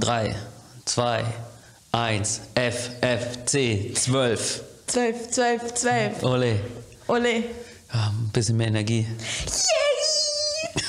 [0.00, 0.34] 3,
[0.84, 1.24] 2,
[1.92, 4.62] 1, F, F, C, 12.
[4.86, 6.22] 12, 12, 12.
[6.22, 6.60] Ole.
[7.08, 7.34] Ole.
[7.92, 9.06] Ja, ein bisschen mehr Energie.
[9.46, 10.82] Yay!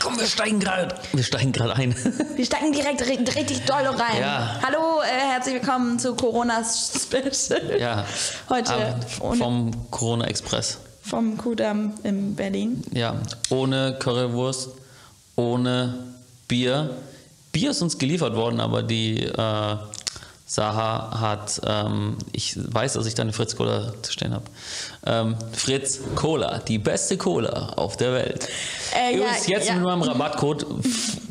[0.00, 0.94] Komm, wir steigen gerade.
[1.12, 1.94] Wir steigen gerade ein.
[2.36, 4.20] Wir steigen direkt ri- richtig doll rein.
[4.20, 4.60] Ja.
[4.64, 7.78] Hallo, äh, herzlich willkommen zu Corona Special.
[7.80, 8.04] Ja.
[8.48, 8.72] Heute
[9.20, 10.78] ohne, vom Corona Express.
[11.02, 12.82] vom Kudamm in Berlin.
[12.92, 13.16] Ja,
[13.50, 14.68] ohne Currywurst,
[15.36, 15.94] ohne
[16.46, 16.90] Bier.
[17.52, 19.76] Bier ist uns geliefert worden, aber die äh,
[20.48, 24.46] Saha hat, ähm, ich weiß, dass ich da eine Fritz Cola zu stehen habe.
[25.04, 28.48] Ähm, Fritz Cola, die beste Cola auf der Welt.
[28.96, 29.74] Äh, ja, jetzt ja.
[29.74, 30.64] mit meinem Rabattcode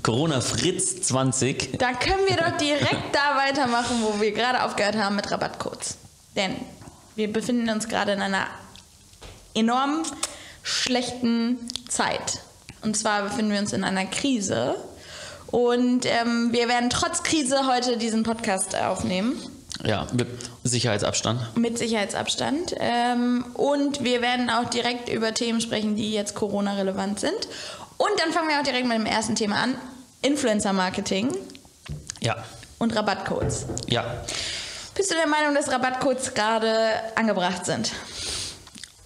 [0.03, 1.79] Corona Fritz 20.
[1.79, 5.97] Da können wir doch direkt da weitermachen, wo wir gerade aufgehört haben mit Rabattcodes.
[6.35, 6.55] Denn
[7.15, 8.45] wir befinden uns gerade in einer
[9.55, 10.03] enorm
[10.61, 11.57] schlechten
[11.89, 12.41] Zeit.
[12.83, 14.75] Und zwar befinden wir uns in einer Krise.
[15.47, 19.33] Und ähm, wir werden trotz Krise heute diesen Podcast aufnehmen.
[19.85, 20.27] Ja, mit
[20.63, 21.55] Sicherheitsabstand.
[21.57, 22.75] Mit Sicherheitsabstand.
[22.79, 27.47] Ähm, und wir werden auch direkt über Themen sprechen, die jetzt Corona-relevant sind.
[27.97, 29.75] Und dann fangen wir auch direkt mit dem ersten Thema an.
[30.23, 31.35] Influencer-Marketing
[32.21, 32.35] Ja,
[32.79, 33.65] und Rabattcodes.
[33.87, 34.03] ja.
[34.95, 36.73] Bist du der Meinung, dass Rabattcodes gerade
[37.15, 37.91] angebracht sind?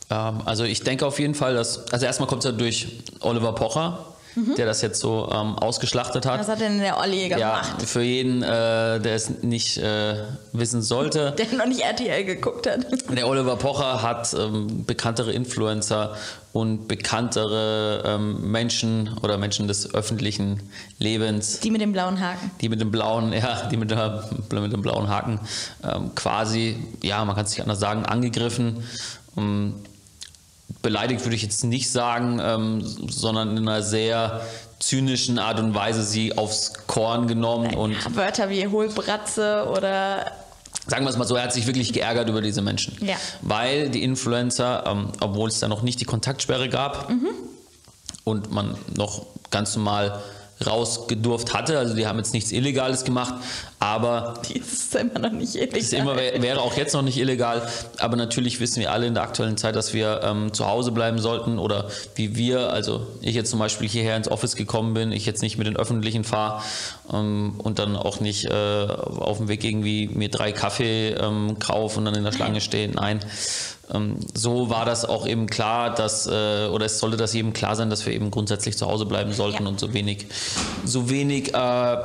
[0.09, 3.53] Ähm, also ich denke auf jeden Fall, dass, also erstmal kommt es ja durch Oliver
[3.53, 4.05] Pocher,
[4.57, 6.39] der das jetzt so ähm, ausgeschlachtet hat.
[6.39, 7.81] Was hat denn der Olli Ja, gemacht?
[7.85, 10.15] für jeden, äh, der es nicht äh,
[10.53, 11.31] wissen sollte.
[11.37, 12.85] Der noch nicht RTL geguckt hat.
[13.15, 16.15] Der Oliver Pocher hat ähm, bekanntere Influencer
[16.53, 20.61] und bekanntere ähm, Menschen oder Menschen des öffentlichen
[20.99, 22.51] Lebens, Die mit dem blauen Haken.
[22.61, 25.39] die mit dem blauen, ja, die mit, der, mit dem blauen Haken
[25.83, 28.83] ähm, quasi, ja, man kann es nicht anders sagen, angegriffen.
[29.37, 29.75] Ähm,
[30.81, 34.41] beleidigt würde ich jetzt nicht sagen, ähm, sondern in einer sehr
[34.79, 40.31] zynischen Art und Weise sie aufs Korn genommen und Wörter wie Hohlbratze oder
[40.87, 42.97] Sagen wir es mal so, er hat sich wirklich geärgert über diese Menschen.
[43.05, 43.15] Ja.
[43.41, 47.27] Weil die Influencer, ähm, obwohl es da noch nicht die Kontaktsperre gab Mhm.
[48.23, 50.19] und man noch ganz normal
[50.65, 53.35] rausgedurft hatte, also die haben jetzt nichts Illegales gemacht,
[53.81, 55.79] aber die ist immer noch nicht illegal.
[55.79, 59.15] es immer, wär- wäre auch jetzt noch nicht illegal, aber natürlich wissen wir alle in
[59.15, 63.33] der aktuellen Zeit, dass wir ähm, zu Hause bleiben sollten oder wie wir, also ich
[63.33, 66.61] jetzt zum Beispiel hierher ins Office gekommen bin, ich jetzt nicht mit den Öffentlichen fahre
[67.11, 71.97] ähm, und dann auch nicht äh, auf dem Weg irgendwie mir drei Kaffee ähm, kaufe
[71.97, 72.87] und dann in der Schlange stehe.
[72.87, 73.19] Nein.
[73.91, 77.75] Ähm, so war das auch eben klar, dass, äh, oder es sollte das jedem klar
[77.75, 79.69] sein, dass wir eben grundsätzlich zu Hause bleiben sollten Ja.
[79.69, 80.27] und so wenig,
[80.85, 81.97] so wenig äh,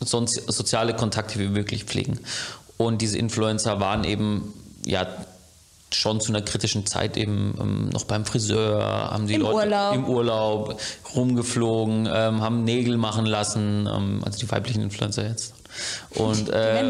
[0.00, 2.20] sonst soziale Kontakte wie möglich pflegen.
[2.76, 4.52] Und diese Influencer waren eben
[4.84, 5.06] ja
[5.92, 9.94] schon zu einer kritischen Zeit eben ähm, noch beim Friseur, haben die Im Leute Urlaub.
[9.94, 10.80] im Urlaub
[11.14, 15.54] rumgeflogen, ähm, haben Nägel machen lassen, ähm, also die weiblichen Influencer jetzt.
[16.14, 16.84] Und, äh,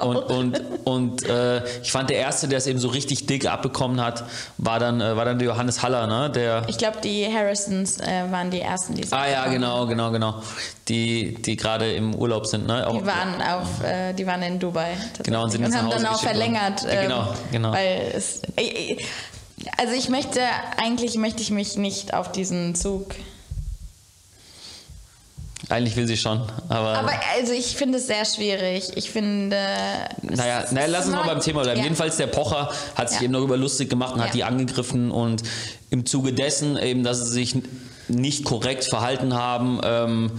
[0.00, 4.00] und, und, und äh, ich fand der erste, der es eben so richtig dick abbekommen
[4.00, 4.24] hat,
[4.56, 6.30] war dann, äh, war dann der Johannes Haller, ne?
[6.30, 10.10] Der, Ich glaube, die Harrisons äh, waren die ersten, die es ah ja, genau, genau,
[10.10, 10.42] genau.
[10.88, 12.86] Die, die gerade im Urlaub sind, ne?
[12.86, 14.96] Auch, Die waren auf, äh, die waren in Dubai.
[15.24, 16.82] Genau, und sind jetzt haben nach Hause dann auch verlängert.
[16.82, 17.72] Ja, genau, ähm, genau.
[17.72, 18.96] Weil es, äh,
[19.76, 20.40] also ich möchte,
[20.76, 23.14] eigentlich möchte ich mich nicht auf diesen Zug.
[25.70, 26.40] Eigentlich will sie schon,
[26.70, 28.90] aber, Aber also ich finde es sehr schwierig.
[28.94, 29.56] Ich finde.
[30.22, 31.78] naja, naja, lass uns mal beim Thema bleiben.
[31.78, 31.84] Ja.
[31.84, 33.24] Jedenfalls der Pocher hat sich Ja.
[33.24, 34.34] eben darüber lustig gemacht und hat Ja.
[34.34, 35.42] die angegriffen und
[35.90, 37.54] im Zuge dessen eben, dass sie sich
[38.08, 40.30] nicht korrekt verhalten haben, ähm,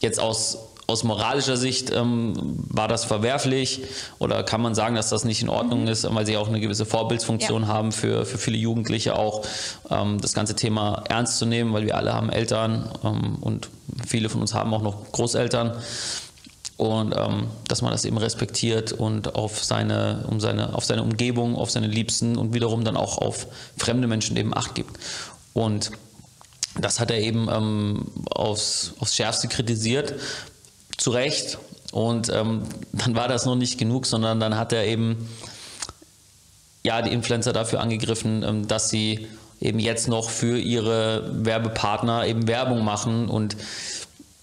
[0.00, 2.34] jetzt aus aus moralischer Sicht ähm,
[2.68, 3.82] war das verwerflich
[4.18, 6.84] oder kann man sagen, dass das nicht in Ordnung ist, weil sie auch eine gewisse
[6.84, 7.68] Vorbildsfunktion Mhm.
[7.68, 7.74] Ja.
[7.74, 9.42] haben für, für viele Jugendliche auch
[9.90, 13.70] ähm, das ganze Thema ernst zu nehmen, weil wir alle haben Eltern ähm, und
[14.06, 15.74] viele von uns haben auch noch Großeltern
[16.76, 21.56] und ähm, dass man das eben respektiert und auf seine, um seine, auf seine Umgebung,
[21.56, 23.46] auf seine Liebsten und wiederum dann auch auf
[23.76, 24.98] fremde Menschen eben Acht gibt.
[25.52, 25.92] Und
[26.80, 30.14] das hat er eben ähm, aufs, aufs Schärfste kritisiert,
[30.96, 31.58] zu Recht.
[31.92, 35.28] Und ähm, dann war das noch nicht genug, sondern dann hat er eben
[36.84, 39.26] ja, die Influencer dafür angegriffen, ähm, dass sie
[39.60, 43.56] eben jetzt noch für ihre Werbepartner eben Werbung machen und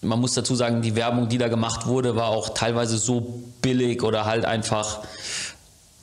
[0.02, 4.02] man muss dazu sagen, die Werbung, die da gemacht wurde, war auch teilweise so billig
[4.02, 4.98] oder halt einfach,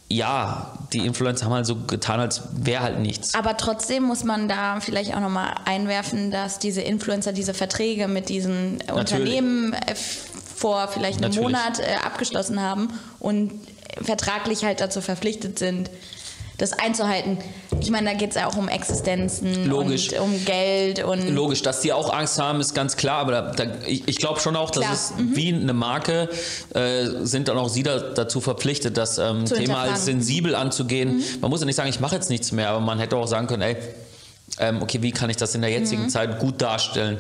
[0.08, 3.36] ja, die Influencer haben halt so getan, als wäre halt nichts.
[3.36, 8.30] Aber trotzdem muss man da vielleicht auch nochmal einwerfen, dass diese Influencer diese Verträge mit
[8.30, 9.96] diesen Unternehmen äh,
[10.60, 11.34] vor vielleicht einem.
[11.36, 12.90] Monat äh, abgeschlossen haben
[13.20, 13.52] und
[14.02, 15.90] vertraglich halt dazu verpflichtet sind,
[16.58, 17.38] das einzuhalten.
[17.80, 20.12] Ich meine, da geht es ja auch um Existenzen Logisch.
[20.12, 23.52] und um Geld und Logisch, dass die auch Angst haben, ist ganz klar, aber da,
[23.52, 24.94] da, ich, ich glaube schon auch, dass Klar.
[24.94, 26.28] es wie eine Marke
[26.74, 31.24] äh, sind dann auch sie da, dazu verpflichtet, das ähm, Thema sensibel anzugehen.
[31.40, 33.48] Man muss ja nicht sagen, ich mache jetzt nichts mehr, aber man hätte auch sagen
[33.48, 33.78] können, ey,
[34.60, 36.10] ähm, okay, wie kann ich das in der jetzigen Mhm.
[36.10, 37.18] Zeit gut darstellen?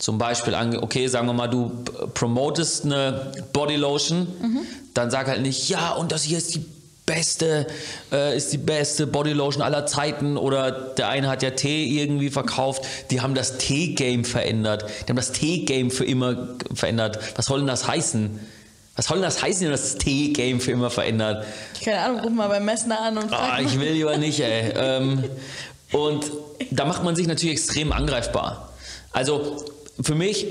[0.00, 1.70] Zum Beispiel, okay, sagen wir mal, du
[2.14, 4.60] promotest eine Bodylotion, Mhm.
[4.94, 6.64] dann sag halt nicht, ja, und das hier ist die
[7.04, 7.66] beste,
[8.10, 12.82] äh, ist die beste Bodylotion aller Zeiten oder der eine hat ja Tee irgendwie verkauft,
[13.10, 17.18] die haben das Tee-Game verändert, die haben das Tee-Game für immer verändert.
[17.36, 18.40] Was soll denn das heißen?
[18.96, 21.44] Was soll denn das heißen, wenn das Tee-Game für immer verändert?
[21.84, 24.72] keine Ahnung, ruf mal beim Messner an und frag Ah, ich will lieber nicht, ey.
[24.76, 25.24] Ähm,
[25.92, 26.24] und
[26.70, 28.72] da macht man sich natürlich extrem angreifbar.
[29.12, 29.64] Also
[30.02, 30.46] für mich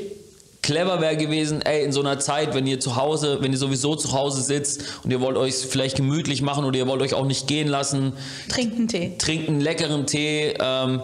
[0.61, 3.95] clever wäre gewesen, ey, in so einer Zeit, wenn ihr zu Hause, wenn ihr sowieso
[3.95, 7.25] zu Hause sitzt und ihr wollt euch vielleicht gemütlich machen oder ihr wollt euch auch
[7.25, 8.13] nicht gehen lassen,
[8.49, 9.15] trinken Tee.
[9.17, 10.53] trinkt einen leckeren Tee.
[10.59, 11.01] Ähm,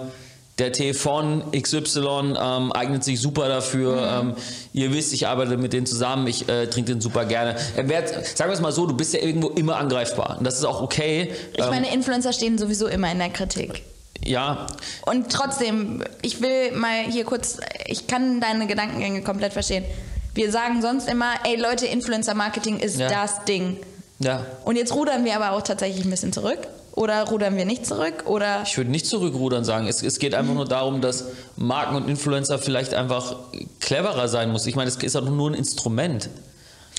[0.58, 4.22] der Tee von XY ähm, eignet sich super dafür.
[4.22, 4.34] Ähm,
[4.72, 7.58] ihr wisst, ich arbeite mit denen zusammen, ich äh, trinke den super gerne.
[7.76, 10.38] Er werd, sagen wir es mal so, du bist ja irgendwo immer angreifbar.
[10.38, 11.32] Und das ist auch okay.
[11.54, 13.84] Ich Ähm, meine, Influencer stehen sowieso immer in der Kritik.
[14.26, 14.68] Ja,
[15.06, 19.86] Und trotzdem, ich will mal hier kurz, ich kann deine Gedankengänge komplett verstehen.
[20.34, 23.08] Wir sagen sonst immer, ey Leute, Influencer-Marketing ist Ja.
[23.10, 23.78] das Ding.
[24.20, 24.46] ja.
[24.66, 26.60] Und jetzt rudern wir aber auch tatsächlich ein bisschen zurück.
[26.94, 28.24] Oder rudern wir nicht zurück?
[28.26, 29.86] Oder Ich würde nicht zurückrudern sagen.
[29.88, 31.26] Es, es geht einfach nur darum, dass
[31.58, 33.36] Marken und Influencer vielleicht einfach
[33.82, 34.66] cleverer sein muss.
[34.66, 36.30] Ich meine, es ist auch nur ein Instrument.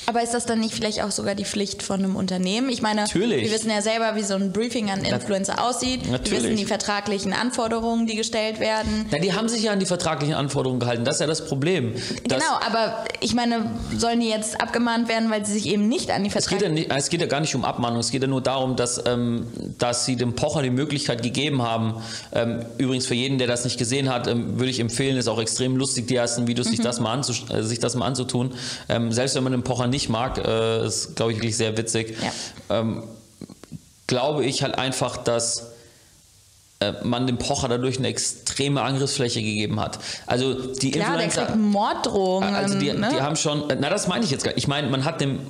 [0.07, 2.69] Aber ist das dann nicht vielleicht auch sogar die Pflicht von einem Unternehmen?
[2.69, 3.43] Ich meine, Natürlich.
[3.43, 6.05] wir wissen ja selber, wie so ein Briefing an Influencer aussieht.
[6.05, 6.45] Wir Natürlich.
[6.45, 9.07] wissen die vertraglichen Anforderungen, die gestellt werden.
[9.11, 11.05] Na, die haben sich ja an die vertraglichen Anforderungen gehalten.
[11.05, 11.95] Das ist ja das Problem.
[12.23, 16.23] Genau, aber ich meine, sollen die jetzt abgemahnt werden, weil sie sich eben nicht an
[16.23, 18.23] die Es geht, ja vertraglichen nicht, es geht ja gar nicht um Abmahnung, es geht
[18.23, 19.47] ja nur darum, dass, ähm,
[19.79, 21.95] dass sie dem Pocher die Möglichkeit gegeben haben.
[22.33, 25.41] Ähm, übrigens für jeden, der das nicht gesehen hat, ähm, würde ich empfehlen, ist auch
[25.41, 28.53] extrem lustig, die ersten Videos, sich, das mal äh, sich das mal anzutun.
[28.89, 32.17] Ähm, selbst wenn man den Pocher nicht mag, äh, ist, glaube ich, wirklich sehr witzig.
[32.21, 32.81] Ja.
[32.81, 33.03] Ähm,
[34.07, 35.73] glaube ich halt einfach, dass
[36.81, 39.99] äh, man dem Pocher dadurch eine extreme Angriffsfläche gegeben hat.
[40.27, 41.47] Also die Klar, der Influencer...
[41.47, 42.55] kriegt Morddrohungen.
[42.55, 43.11] Also die, ne?
[43.13, 44.59] die haben schon, na das meine ich jetzt gar nicht.
[44.59, 45.41] Ich meine, man hat dem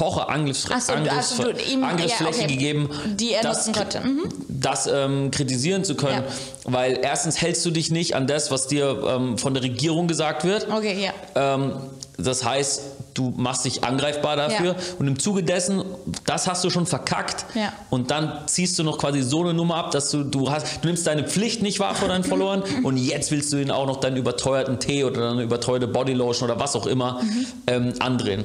[0.00, 1.50] Pocher Angriffs Ach so, Angriffs also
[1.84, 2.46] Angriffsfläche ja, okay.
[2.46, 4.00] gegeben, Die er das, nutzen konnte.
[4.00, 4.22] Mhm.
[4.48, 6.24] das ähm, kritisieren zu können.
[6.64, 10.44] Weil erstens hältst du dich nicht an das, was dir ähm, von der Regierung gesagt
[10.44, 10.68] wird.
[10.72, 11.12] Okay, ja.
[11.54, 11.72] Ähm,
[12.16, 12.82] das heißt,
[13.14, 14.76] du machst dich angreifbar dafür Ja.
[14.98, 15.82] und im Zuge dessen,
[16.24, 17.72] das hast du schon verkackt Ja.
[17.90, 20.88] und dann ziehst du noch quasi so eine Nummer ab, dass du, du hast, du
[20.88, 24.00] nimmst deine Pflicht nicht wahr vor deinen Followern und jetzt willst du ihnen auch noch
[24.00, 27.46] deinen überteuerten Tee oder deine überteuerte Bodylotion oder was auch immer Mhm.
[27.66, 28.44] ähm, andrehen.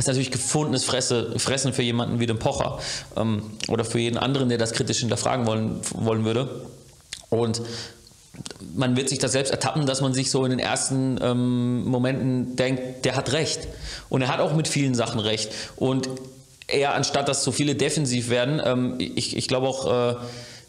[0.00, 2.78] Das ist natürlich gefundenes Fresse, Fressen für jemanden wie den Pocher
[3.16, 6.48] ähm, oder für jeden anderen, der das kritisch hinterfragen wollen, wollen würde.
[7.28, 7.60] Und
[8.74, 12.56] man wird sich da selbst ertappen, dass man sich so in den ersten ähm, Momenten
[12.56, 13.68] denkt, der hat recht.
[14.08, 15.52] Und er hat auch mit vielen Sachen recht.
[15.76, 16.08] Und
[16.66, 20.16] eher anstatt, dass so viele defensiv werden, ähm, ich, ich glaube auch, äh,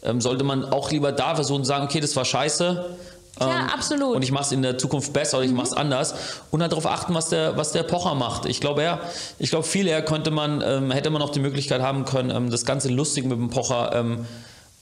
[0.04, 2.98] ähm, sollte man auch lieber da versuchen zu sagen, okay, das war scheiße.
[3.46, 4.10] Klar, absolut.
[4.10, 4.16] Mhm.
[4.16, 6.14] Und ich mache es in der Zukunft besser oder ich mache es anders.
[6.52, 8.46] Und halt darauf achten, was der, was der Pocher macht.
[8.46, 9.00] Ich glaube, eher,
[9.40, 12.50] ich glaube, viel eher könnte man, ähm, hätte man auch die Möglichkeit haben können, ähm,
[12.50, 14.26] das Ganze lustig mit dem Pocher ähm,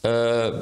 [0.02, 0.54] äh, äh,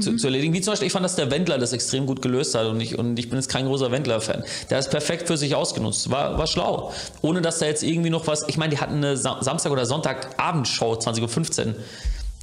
[0.00, 0.54] zu, zu erledigen.
[0.54, 2.96] Wie zum Beispiel, ich fand, dass der Wendler das extrem gut gelöst hat und ich,
[2.96, 4.44] und ich bin jetzt kein großer Wendler-Fan.
[4.70, 6.92] Der es perfekt für sich ausgenutzt, war, war schlau.
[7.20, 9.86] Ohne dass da jetzt irgendwie noch was, ich meine, die hatten eine Sa Samstag- oder
[9.86, 11.74] Sonntagabendshow, 20.15 Uhr,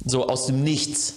[0.04, 1.14] so aus dem Nichts,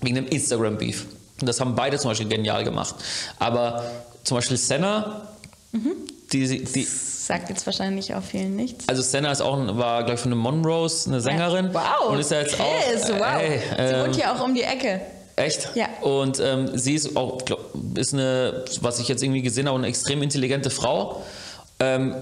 [0.00, 1.06] wegen dem Instagram-Beef.
[1.40, 2.94] Das haben beide zum Beispiel genial gemacht.
[3.38, 3.84] Aber
[4.24, 5.28] zum Beispiel Senna,
[6.32, 8.88] die, die, Sagt jetzt wahrscheinlich auch vielen nichts.
[8.88, 11.70] also Senna ist auch, war, glaube ich, von den Monrose, eine Sängerin.
[11.74, 12.10] Wow.
[12.10, 13.16] Und ist ja jetzt Chris, auch.
[13.16, 13.26] äh, wow.
[13.36, 15.00] Hey, Sie ähm, wohnt hier auch um die Ecke.
[15.34, 15.68] Echt?
[15.74, 15.86] Ja.
[16.00, 17.60] Und ähm, sie ist auch, glaub,
[17.98, 21.22] ist eine, was ich jetzt irgendwie gesehen habe, eine extrem intelligente Frau.
[21.80, 22.14] Ähm,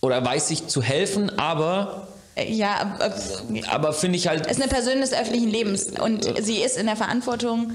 [0.00, 4.46] oder weiß sich zu helfen, aber, Äh, Ja, äh, aber finde ich halt.
[4.46, 7.72] ist eine Person des öffentlichen Lebens und sie ist in der Verantwortung,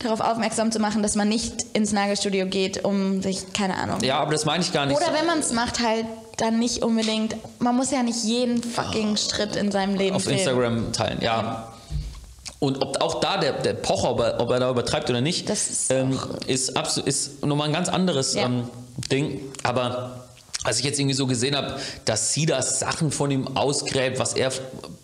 [0.00, 4.00] darauf aufmerksam zu machen, dass man nicht ins Nagelstudio geht, um sich, keine Ahnung.
[4.02, 4.96] Ja, aber das meine ich gar nicht.
[4.96, 7.36] Oder wenn man es macht, halt dann nicht unbedingt.
[7.58, 10.38] Man muss ja nicht jeden fucking Schritt in seinem Leben auf filmen.
[10.38, 11.72] Instagram teilen, ja.
[12.60, 15.48] Und ob auch da der, der Pocher, ob er, ob er da übertreibt oder nicht,
[15.48, 18.44] Das ist ähm, ist, ist nochmal ein ganz anderes Ja.
[18.46, 18.68] ähm,
[19.10, 19.40] Ding.
[19.62, 20.27] Aber
[20.68, 24.34] als ich jetzt irgendwie so gesehen habe, dass sie das Sachen von ihm ausgräbt, was
[24.34, 24.52] er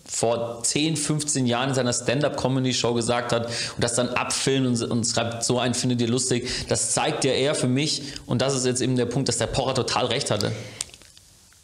[0.07, 5.05] vor 10, 15 Jahren in seiner Stand-Up-Comedy-Show gesagt hat und das dann abfilmt und, und
[5.05, 8.65] schreibt, so einen findet ihr lustig, das zeigt ja eher für mich, und das ist
[8.65, 10.51] jetzt eben der Punkt, dass der Pocher total recht hatte.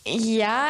[0.03, 0.65] Ja,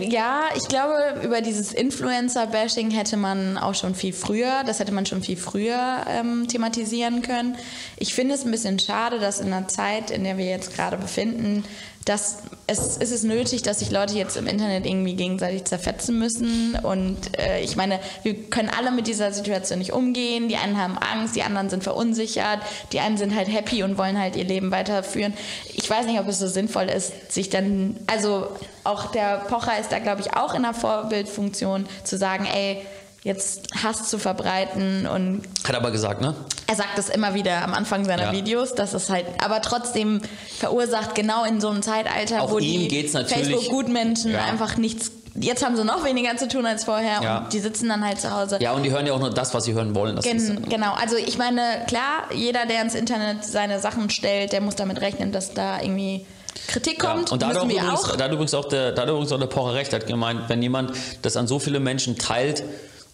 [0.00, 5.06] ja, ich glaube, über dieses Influencer-Bashing hätte man auch schon viel früher, das hätte man
[5.06, 7.56] schon viel früher ähm, thematisieren können.
[7.96, 10.98] Ich finde es ein bisschen schade, dass in der Zeit, in der wir jetzt gerade
[10.98, 11.64] befinden,
[12.06, 16.76] dass es, ist es nötig, dass sich Leute jetzt im Internet irgendwie gegenseitig zerfetzen müssen.
[16.82, 20.48] Und äh, ich meine, wir können alle mit dieser Situation nicht umgehen.
[20.48, 22.60] Die einen haben Angst, die anderen sind verunsichert,
[22.92, 25.34] die einen sind halt happy und wollen halt ihr Leben weiterführen.
[25.74, 28.48] Ich weiß nicht, ob es so sinnvoll ist, sich dann, also
[28.84, 32.82] auch der Pocher ist da, glaube ich, auch in der Vorbildfunktion zu sagen, ey,
[33.26, 36.34] jetzt Hass zu verbreiten und hat aber gesagt, ne?
[36.68, 38.32] Er sagt das immer wieder am Anfang seiner ja.
[38.32, 40.20] Videos, dass es halt, aber trotzdem
[40.58, 44.44] verursacht genau in so einem Zeitalter, Auch wo die Facebook-Gutmenschen ja.
[44.44, 47.38] einfach nichts Jetzt haben sie noch weniger zu tun als vorher ja.
[47.40, 48.56] und die sitzen dann halt zu Hause.
[48.58, 50.18] Ja, und die hören ja auch nur das, was sie hören wollen.
[50.20, 54.76] Gen genau, also ich meine, klar, jeder, der ins Internet seine Sachen stellt, der muss
[54.76, 56.24] damit rechnen, dass da irgendwie
[56.68, 57.28] Kritik kommt.
[57.28, 59.46] Ja, und da hat, übrigens, da hat übrigens auch der, da hat übrigens auch der
[59.46, 62.64] Pocher recht, hat gemeint, wenn jemand das an so viele Menschen teilt,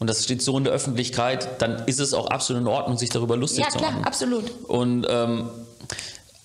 [0.02, 3.08] und das steht so in der Öffentlichkeit, dann ist es auch absolut in Ordnung, sich
[3.08, 3.84] darüber lustig ja, zu machen.
[3.84, 4.50] Ja, klar, absolut.
[4.66, 5.48] Und ähm,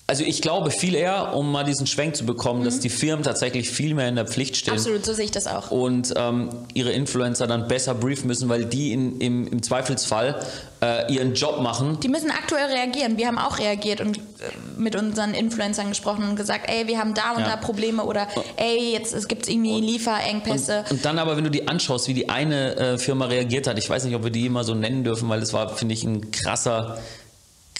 [0.08, 2.64] also ich glaube viel eher, um mal diesen Schwenk zu bekommen, mhm.
[2.64, 4.72] dass die Firmen tatsächlich viel mehr in der Pflicht stehen.
[4.72, 5.70] Absolut, so sehe ich das auch.
[5.70, 10.40] Und ähm, ihre Influencer dann besser briefen müssen, weil die in, im, im Zweifelsfall
[10.80, 12.00] äh, ihren Job machen.
[12.00, 13.18] Die müssen aktuell reagieren.
[13.18, 14.20] Wir haben auch reagiert und äh,
[14.78, 17.50] mit unseren Influencern gesprochen und gesagt, ey, wir haben da und ja.
[17.50, 20.84] da Probleme oder ey, jetzt gibt es irgendwie Lieferengpässe.
[20.88, 23.76] Und, und, dann aber, wenn du die anschaust, wie die eine äh, Firma reagiert hat,
[23.76, 26.02] ich weiß nicht, ob wir die immer so nennen dürfen, weil das war, finde ich,
[26.04, 26.96] ein krasser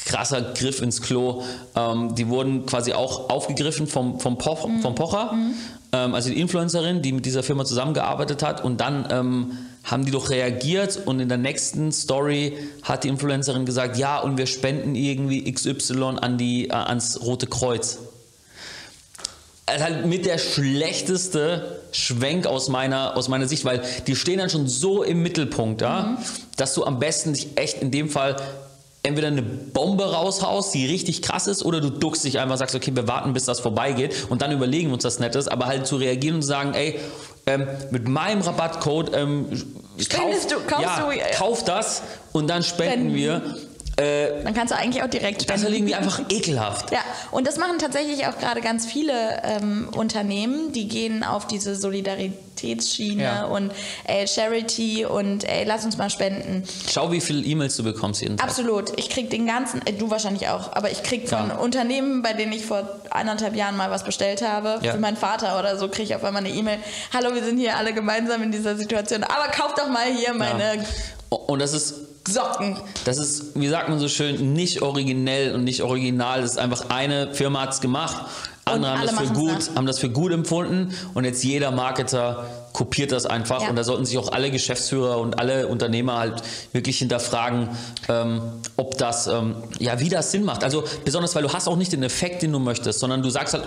[0.05, 1.43] krasser Griff ins Klo.
[1.75, 4.81] Ähm, die wurden quasi auch aufgegriffen vom, vom, Poch, mhm.
[4.81, 5.55] vom Pocher, mhm.
[5.93, 8.65] ähm, also die Influencerin, die mit dieser Firma zusammengearbeitet hat.
[8.65, 9.53] Und dann ähm,
[9.85, 14.39] haben die doch reagiert und in der nächsten Story hat die Influencerin gesagt, ja, und
[14.39, 17.99] wir spenden irgendwie XY an die, äh, ans Rote Kreuz.
[19.67, 24.49] Also halt mit der schlechteste Schwenk aus meiner, aus meiner Sicht, weil die stehen dann
[24.49, 26.19] schon so im Mittelpunkt, ja, mhm.
[26.57, 28.37] dass du am besten dich echt in dem Fall
[29.09, 32.93] entweder eine Bombe raushaust, die richtig krass ist, oder du duckst dich einfach, sagst, okay,
[32.95, 35.97] wir warten, bis das vorbeigeht und dann überlegen wir uns das Nettes, aber halt zu
[35.97, 37.01] reagieren und sagen, ey,
[37.47, 39.47] ähm, mit meinem Rabattcode ähm,
[40.11, 43.43] kauf, du, kaufst ja, du, äh, kauf das und dann spenden wir.
[43.99, 45.63] Äh, dann kannst du eigentlich auch direkt spenden.
[45.63, 46.93] Das ist irgendwie einfach ekelhaft.
[46.93, 47.01] Ja,
[47.33, 53.23] und das machen tatsächlich auch gerade ganz viele ähm, Unternehmen, die gehen auf diese Solidaritätsschiene
[53.23, 53.45] ja.
[53.47, 53.73] und
[54.05, 56.63] ey, Charity und ey, lass uns mal spenden.
[56.89, 58.47] Schau, wie viele E-Mails du bekommst jeden Tag.
[58.47, 58.93] Absolut.
[58.97, 61.57] Ich krieg den ganzen, äh, du wahrscheinlich auch, aber ich krieg von ja.
[61.57, 64.93] Unternehmen, bei denen ich vor anderthalb Jahren mal was bestellt habe, ja.
[64.93, 66.79] für meinen Vater oder so, kriege ich auf einmal eine E-Mail.
[67.13, 70.85] Hallo, wir sind hier alle gemeinsam in dieser Situation, aber kauf doch mal hier meine.
[71.29, 71.95] Und das ist
[72.29, 72.77] Socken.
[73.05, 76.43] Das ist, wie sagt man so schön, nicht originell und nicht original.
[76.43, 78.17] Das ist einfach eine Firma hat es gemacht,
[78.73, 83.13] andere haben das für gut, haben das für gut empfunden und jetzt jeder Marketer kopiert
[83.13, 83.71] das einfach ja.
[83.71, 86.43] und da sollten sich auch alle Geschäftsführer und alle Unternehmer halt
[86.73, 87.71] wirklich hinterfragen,
[88.09, 88.43] ähm,
[88.77, 90.65] ob das, ähm, ja, wie das Sinn macht.
[90.65, 93.55] Also besonders, weil du hast auch nicht den Effekt, den du möchtest, sondern du sagst
[93.55, 93.65] halt,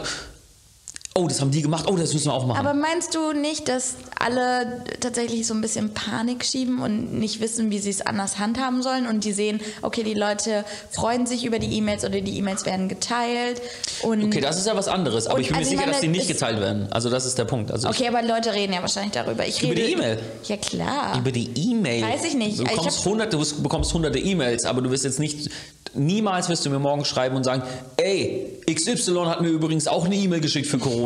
[1.16, 2.66] oh, das haben die gemacht, oh, das müssen wir auch machen.
[2.66, 7.70] Aber meinst du nicht, dass alle tatsächlich so ein bisschen Panik schieben und nicht wissen,
[7.70, 11.60] wie sie es anders handhaben sollen und die sehen, okay, die Leute freuen sich über
[11.60, 13.62] die E-Mails oder die E-Mails werden geteilt
[14.04, 16.02] und Okay, das ist ja was anderes, aber ich bin also mir sicher, meine, dass
[16.02, 16.88] die nicht geteilt werden.
[16.92, 17.72] Also das ist der Punkt.
[17.72, 19.46] Also okay, aber Leute reden ja wahrscheinlich darüber.
[19.46, 20.20] Ich über die E-Mail?
[20.46, 21.18] Ja, klar.
[21.18, 22.04] Über die E-Mail?
[22.04, 22.60] Weiß ich nicht.
[22.60, 25.50] Du bekommst, hunderte, du bekommst hunderte E-Mails, aber du wirst jetzt nicht,
[25.94, 27.64] niemals wirst du mir morgen schreiben und sagen,
[27.98, 31.01] ey, XY hat mir übrigens auch eine E-Mail geschickt für Corona.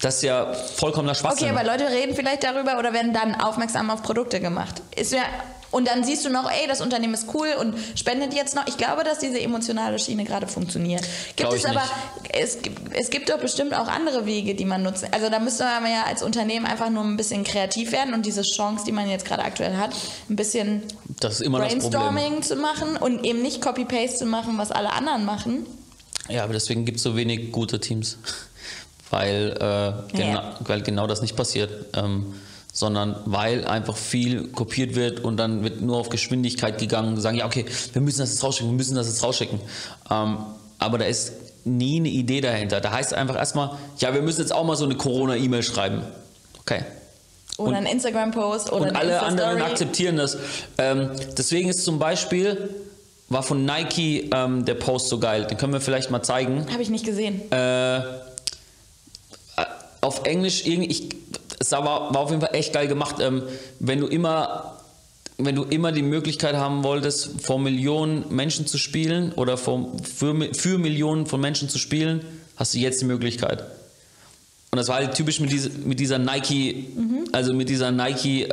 [0.00, 1.50] Das ist ja vollkommener Schwachsinn.
[1.50, 4.82] Okay, aber Leute reden vielleicht darüber oder werden dann aufmerksam auf Produkte gemacht.
[4.96, 5.22] Ist ja
[5.72, 8.66] und dann siehst du noch, ey, das Unternehmen ist cool und spendet jetzt noch.
[8.66, 11.02] Ich glaube, dass diese emotionale Schiene gerade funktioniert.
[11.34, 11.82] Gibt es aber,
[12.30, 12.58] es,
[12.92, 15.06] es gibt doch bestimmt auch andere Wege, die man nutzt.
[15.12, 18.42] Also da müsste man ja als Unternehmen einfach nur ein bisschen kreativ werden und diese
[18.42, 19.92] Chance, die man jetzt gerade aktuell hat,
[20.28, 20.82] ein bisschen
[21.20, 25.66] Brainstorming zu machen und eben nicht Copy-Paste zu machen, was alle anderen machen.
[26.28, 28.18] Ja, aber deswegen gibt es so wenig gute Teams
[29.12, 30.54] weil, äh, gena ja.
[30.60, 31.70] weil genau das nicht passiert.
[31.94, 32.34] Ähm,
[32.74, 37.44] sondern weil einfach viel kopiert wird und dann wird nur auf Geschwindigkeit gegangen, sagen, ja,
[37.44, 39.60] okay, wir müssen das jetzt rausschicken, wir müssen das jetzt rausschicken.
[40.10, 40.38] Ähm,
[40.78, 42.80] aber da ist nie eine Idee dahinter.
[42.80, 46.02] Da heißt es einfach erstmal, ja, wir müssen jetzt auch mal so eine Corona-E-Mail schreiben.
[46.60, 46.82] Okay.
[47.58, 50.38] Oder ein Instagram-Post oder Und alle anderen akzeptieren das.
[50.78, 52.70] Ähm, deswegen ist zum Beispiel,
[53.28, 55.46] war von Nike ähm, der Post so geil.
[55.46, 56.66] Den können wir vielleicht mal zeigen.
[56.72, 57.40] Habe ich nicht gesehen.
[57.52, 58.00] Äh,
[60.02, 61.08] auf Englisch irgendwie, ich,
[61.58, 63.16] es war, war auf jeden Fall echt geil gemacht.
[63.20, 63.44] Ähm,
[63.80, 64.78] wenn du immer
[65.38, 70.54] wenn du immer die Möglichkeit haben wolltest, vor Millionen Menschen zu spielen oder vor, für,
[70.54, 72.20] für Millionen von Menschen zu spielen,
[72.56, 73.64] hast du jetzt die Möglichkeit.
[74.70, 77.24] Und das war halt typisch mit, diese, mit dieser Nike, mhm.
[77.32, 78.52] also mit dieser Nike-Haltung.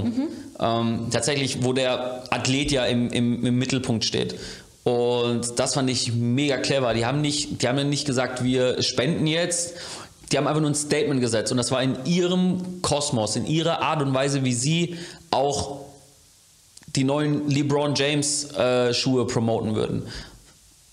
[0.00, 0.28] Äh, mhm.
[0.60, 4.34] ähm, tatsächlich, wo der Athlet ja im, im, im Mittelpunkt steht.
[4.88, 6.94] Und das fand ich mega clever.
[6.94, 9.74] Die haben nicht, die haben nicht gesagt, wir spenden jetzt.
[10.32, 11.52] Die haben einfach nur ein Statement gesetzt.
[11.52, 14.96] Und das war in ihrem Kosmos, in ihrer Art und Weise, wie sie
[15.30, 15.80] auch
[16.96, 20.04] die neuen LeBron James äh, Schuhe promoten würden.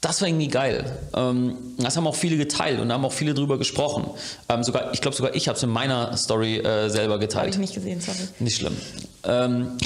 [0.01, 0.99] Das war irgendwie geil.
[1.15, 4.09] Ähm, das haben auch viele geteilt und da haben auch viele drüber gesprochen.
[4.49, 7.45] Ähm, sogar, ich glaube, sogar ich habe es in meiner Story äh, selber geteilt.
[7.45, 8.17] Habe ich nicht gesehen, sorry.
[8.39, 8.75] Nicht schlimm.
[9.23, 9.77] Ähm,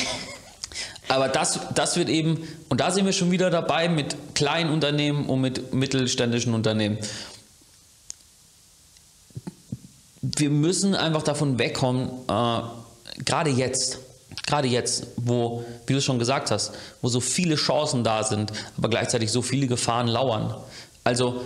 [1.10, 5.28] aber das, das wird eben, und da sind wir schon wieder dabei mit kleinen Unternehmen
[5.28, 7.00] und mit mittelständischen Unternehmen.
[10.22, 12.62] Wir müssen einfach davon wegkommen, äh,
[13.26, 13.98] gerade jetzt,
[14.46, 18.90] gerade jetzt, wo, wie du schon gesagt hast, wo so viele Chancen da sind, aber
[18.90, 20.56] gleichzeitig so viele Gefahren lauern.
[21.04, 21.42] Also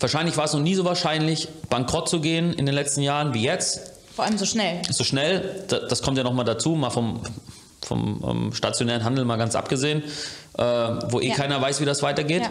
[0.00, 3.44] wahrscheinlich war es noch nie so wahrscheinlich, bankrott zu gehen in den letzten Jahren wie
[3.44, 3.92] jetzt.
[4.16, 4.82] Vor allem so schnell.
[4.90, 7.20] So schnell, das kommt ja nochmal dazu, mal vom,
[7.84, 10.02] vom ähm, stationären Handel mal ganz abgesehen,
[10.58, 11.34] äh, wo eh ja.
[11.34, 12.42] keiner weiß, wie das weitergeht.
[12.42, 12.50] Ja.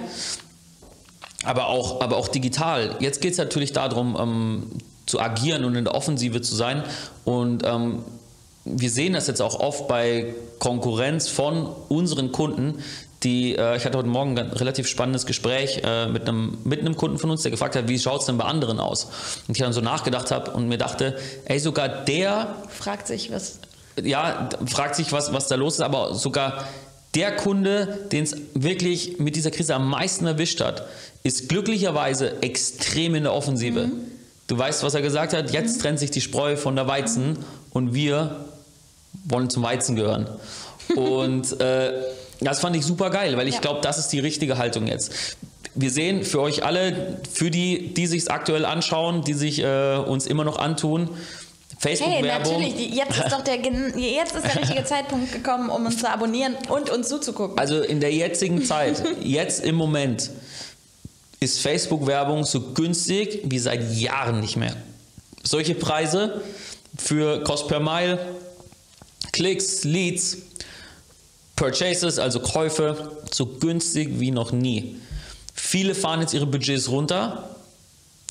[1.45, 2.95] Aber, auch, aber auch digital.
[2.99, 4.67] Jetzt geht es natürlich darum, ähm,
[5.05, 6.83] zu agieren und in der Offensive zu sein.
[7.25, 8.03] Und ähm,
[8.65, 12.79] wir sehen das jetzt auch oft bei Konkurrenz von unseren Kunden,
[13.23, 16.95] die, äh, ich hatte heute Morgen ein relativ spannendes Gespräch äh, mit, einem, mit einem
[16.95, 19.07] Kunden von uns, der gefragt hat, wie schaut es denn bei anderen aus?
[19.47, 23.59] Und ich dann so nachgedacht habe und mir dachte, ey, sogar der fragt sich, was
[24.01, 26.65] ja, fragt sich, was, was da los ist, aber sogar
[27.15, 30.87] der Kunde, den es wirklich mit dieser Krise am meisten erwischt hat,
[31.23, 33.87] ist glücklicherweise extrem in der Offensive.
[33.87, 33.91] Mhm.
[34.47, 35.51] Du weißt, was er gesagt hat?
[35.51, 35.81] Jetzt mhm.
[35.81, 37.37] trennt sich die Spreu von der Weizen
[37.71, 38.45] und wir
[39.25, 40.27] wollen zum Weizen gehören.
[40.95, 41.93] Und äh,
[42.39, 43.61] das fand ich super geil, weil ich ja.
[43.61, 45.37] glaube, das ist die richtige Haltung jetzt.
[45.75, 49.95] Wir sehen für euch alle, für die, die sich es aktuell anschauen, die sich äh,
[49.95, 51.09] uns immer noch antun,
[51.83, 52.61] Facebook-Werbung.
[52.61, 52.95] Hey, natürlich.
[52.95, 53.55] Jetzt ist doch der,
[53.97, 57.57] jetzt ist der richtige Zeitpunkt gekommen, um uns zu abonnieren und uns zuzugucken.
[57.57, 60.29] Also in der jetzigen Zeit, jetzt im Moment,
[61.39, 64.75] ist Facebook-Werbung so günstig wie seit Jahren nicht mehr.
[65.43, 66.41] Solche Preise
[66.97, 68.17] für Cost per Mile,
[69.33, 70.37] Klicks, Leads,
[71.57, 74.95] Purchases, also Käufe, so günstig wie noch nie.
[75.53, 77.49] Viele fahren jetzt ihre Budgets runter,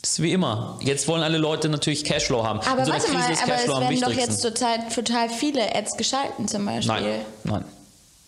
[0.02, 0.78] das ist wie immer.
[0.82, 2.58] Jetzt wollen alle Leute natürlich Cashflow haben.
[2.60, 6.66] Aber so warte mal, aber es werden doch jetzt zurzeit total viele Ads geschalten zum
[6.66, 6.92] Beispiel.
[6.92, 7.64] Nein, nein,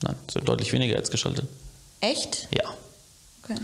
[0.02, 0.14] nein.
[0.28, 1.46] Es sind deutlich weniger Ads geschaltet.
[2.00, 2.46] Echt?
[2.54, 2.64] Ja.
[3.42, 3.60] Okay.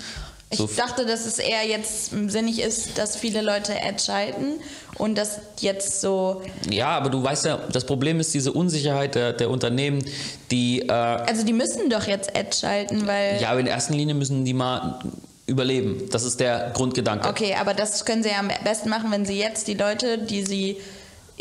[0.52, 4.58] Ich so dachte, dass es eher jetzt sinnig ist, dass viele Leute Ads schalten
[4.98, 6.42] und dass jetzt so.
[6.68, 10.04] Ja, aber du weißt ja, das Problem ist diese Unsicherheit der, der Unternehmen,
[10.50, 10.80] die.
[10.80, 13.40] Äh, also die müssen doch jetzt Ads schalten, weil.
[13.40, 14.98] Ja, aber in erster Linie müssen die mal
[15.46, 16.08] überleben.
[16.10, 17.28] Das ist der Grundgedanke.
[17.28, 20.42] Okay, aber das können Sie ja am besten machen, wenn Sie jetzt die Leute, die
[20.42, 20.76] Sie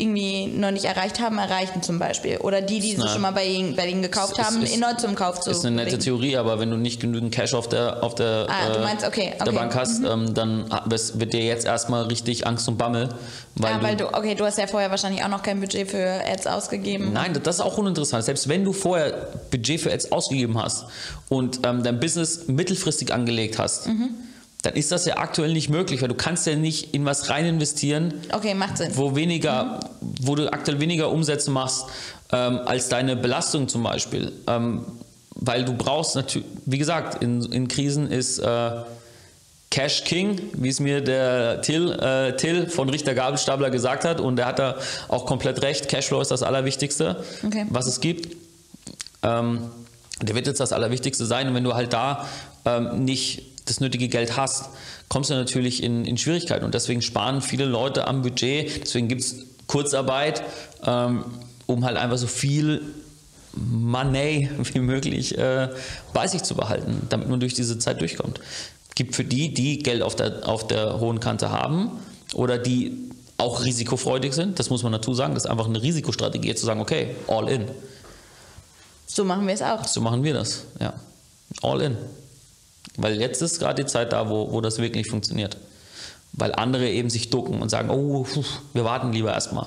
[0.00, 2.38] irgendwie noch nicht erreicht haben, erreichen zum Beispiel.
[2.38, 4.94] Oder die, die sie schon mal bei ihnen, bei ihnen gekauft ist, haben, ist, neu
[4.94, 6.02] zum Kauf zu Ist eine nette bringen.
[6.02, 9.32] Theorie, aber wenn du nicht genügend Cash auf der, auf der, ah, äh, meinst, okay,
[9.34, 9.44] okay.
[9.44, 10.06] der Bank hast, mhm.
[10.06, 10.70] ähm, dann
[11.14, 13.10] wird dir jetzt erstmal richtig Angst und Bammel.
[13.56, 16.22] Weil, ah, weil du, okay, du hast ja vorher wahrscheinlich auch noch kein Budget für
[16.26, 17.12] Ads ausgegeben.
[17.12, 18.24] Nein, das ist auch uninteressant.
[18.24, 20.86] Selbst wenn du vorher Budget für Ads ausgegeben hast
[21.28, 24.14] und ähm, dein Business mittelfristig angelegt hast, mhm
[24.62, 27.46] dann ist das ja aktuell nicht möglich, weil du kannst ja nicht in was rein
[27.46, 28.92] investieren, okay, macht Sinn.
[28.94, 30.14] wo weniger, mhm.
[30.22, 31.86] wo du aktuell weniger Umsätze machst
[32.32, 34.84] ähm, als deine Belastung zum Beispiel, ähm,
[35.34, 38.70] weil du brauchst natürlich, wie gesagt, in, in Krisen ist äh,
[39.70, 44.38] Cash King, wie es mir der Till, äh, Till von Richter Gabelstapler gesagt hat und
[44.38, 44.76] er hat da
[45.08, 45.88] auch komplett recht.
[45.88, 47.66] Cashflow ist das Allerwichtigste, okay.
[47.70, 48.36] was es gibt.
[49.22, 49.70] Ähm,
[50.20, 52.26] der wird jetzt das Allerwichtigste sein und wenn du halt da
[52.64, 54.70] ähm, nicht das nötige Geld hast,
[55.08, 56.64] kommst du natürlich in, in Schwierigkeiten.
[56.64, 58.82] Und deswegen sparen viele Leute am Budget.
[58.82, 60.42] Deswegen gibt es Kurzarbeit,
[60.84, 61.24] ähm,
[61.66, 62.82] um halt einfach so viel
[63.52, 65.68] Money wie möglich äh,
[66.12, 68.40] bei sich zu behalten, damit man durch diese Zeit durchkommt.
[68.94, 71.92] Gibt für die, die Geld auf der, auf der hohen Kante haben
[72.34, 76.54] oder die auch risikofreudig sind, das muss man dazu sagen, das ist einfach eine Risikostrategie,
[76.54, 77.64] zu sagen, okay, all in.
[79.06, 79.84] So machen wir es auch.
[79.84, 80.92] So machen wir das, ja.
[81.62, 81.96] All in.
[82.96, 85.56] Weil jetzt ist gerade die Zeit da, wo, wo das wirklich funktioniert.
[86.32, 88.26] Weil andere eben sich ducken und sagen, oh,
[88.72, 89.66] wir warten lieber erstmal.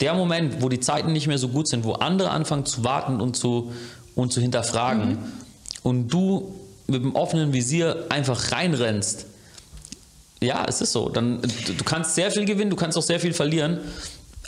[0.00, 3.20] Der Moment, wo die Zeiten nicht mehr so gut sind, wo andere anfangen zu warten
[3.20, 3.72] und zu,
[4.14, 5.18] und zu hinterfragen mhm.
[5.82, 6.54] und du
[6.86, 9.26] mit dem offenen Visier einfach reinrennst,
[10.40, 11.08] ja, es ist so.
[11.08, 13.80] Dann, du kannst sehr viel gewinnen, du kannst auch sehr viel verlieren,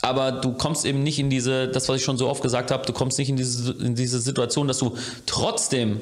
[0.01, 2.85] aber du kommst eben nicht in diese, das was ich schon so oft gesagt habe,
[2.85, 5.99] du kommst nicht in diese, in diese Situation, dass du trotzdem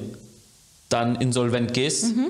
[0.90, 2.28] dann insolvent gehst, mhm.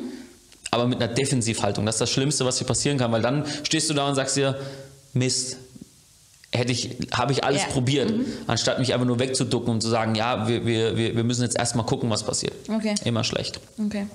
[0.70, 1.84] aber mit einer Defensivhaltung.
[1.86, 4.36] Das ist das Schlimmste, was dir passieren kann, weil dann stehst du da und sagst
[4.36, 4.56] dir,
[5.12, 5.56] Mist,
[6.52, 7.68] hätte ich, habe ich alles Ja.
[7.68, 8.24] probiert, Mhm.
[8.46, 11.86] anstatt mich einfach nur wegzuducken und zu sagen, ja, wir, wir, wir müssen jetzt erstmal
[11.86, 12.52] gucken, was passiert.
[12.68, 12.94] Okay.
[13.04, 13.60] Immer schlecht.
[13.84, 14.06] Okay.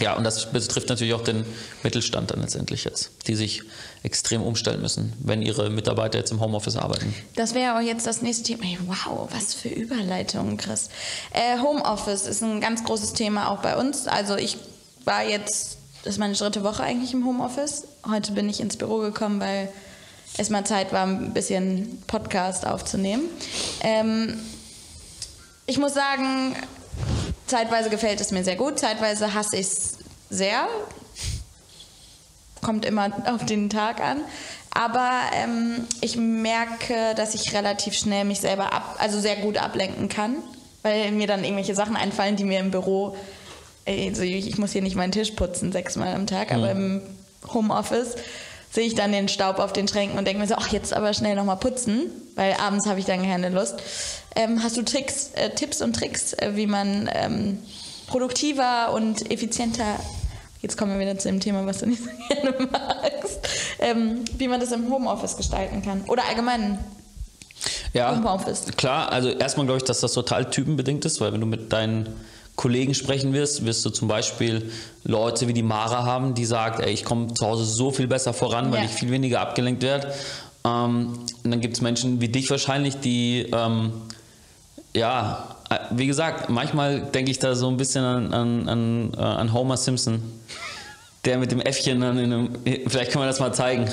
[0.00, 1.44] Ja, und das betrifft natürlich auch den
[1.82, 3.62] Mittelstand dann letztendlich jetzt, die sich
[4.02, 7.14] extrem umstellen müssen, wenn ihre Mitarbeiter jetzt im Homeoffice arbeiten.
[7.36, 8.64] Das wäre auch jetzt das nächste Thema.
[8.86, 10.88] Wow, was für Überleitungen, Chris.
[11.32, 14.08] Äh, Homeoffice ist ein ganz großes Thema auch bei uns.
[14.08, 14.58] Also ich
[15.04, 17.84] war jetzt, das ist meine dritte Woche eigentlich im Homeoffice.
[18.08, 19.68] Heute bin ich ins Büro gekommen, weil
[20.36, 23.22] es mal Zeit war, ein bisschen Podcast aufzunehmen.
[23.80, 24.40] Ähm,
[25.66, 26.56] ich muss sagen,
[27.54, 30.66] zeitweise gefällt es mir sehr gut, zeitweise hasse ich es sehr.
[32.60, 34.22] Kommt immer auf den Tag an.
[34.72, 40.08] Aber ähm, ich merke, dass ich relativ schnell mich selber ab, also sehr gut ablenken
[40.08, 40.38] kann,
[40.82, 43.16] weil mir dann irgendwelche Sachen einfallen, die mir im Büro,
[43.86, 47.02] also ich ich muss hier nicht meinen Tisch putzen sechsmal am Tag, aber im
[47.52, 48.16] Homeoffice
[48.74, 51.14] sehe ich dann den Staub auf den Schränken und denke mir so, ach jetzt aber
[51.14, 53.76] schnell nochmal putzen, weil abends habe ich dann keine Lust.
[54.34, 57.58] Ähm, hast du Tricks, äh, Tipps und Tricks, äh, wie man ähm,
[58.08, 59.84] produktiver und effizienter,
[60.60, 63.38] jetzt kommen wir wieder zu dem Thema, was du nicht so gerne magst,
[63.78, 66.78] ähm, wie man das im Homeoffice gestalten kann oder allgemein
[67.92, 68.64] Ja, Homeoffice.
[68.76, 72.08] klar, also erstmal glaube ich, dass das total typenbedingt ist, weil wenn du mit deinen
[72.56, 74.70] Kollegen sprechen wirst, wirst du zum Beispiel
[75.02, 78.32] Leute wie die Mara haben, die sagt, ey, ich komme zu Hause so viel besser
[78.32, 78.84] voran, weil Ja.
[78.84, 80.12] ich viel weniger abgelenkt werde.
[80.64, 83.92] Ähm, und dann gibt es Menschen wie dich wahrscheinlich, die, ähm,
[84.94, 89.20] ja, äh, wie gesagt, manchmal denke ich da so ein bisschen an, an, an, äh,
[89.20, 90.22] an Homer Simpson.
[91.24, 92.50] Der mit dem Äffchen dann in einem,
[92.86, 93.86] vielleicht können wir das mal zeigen.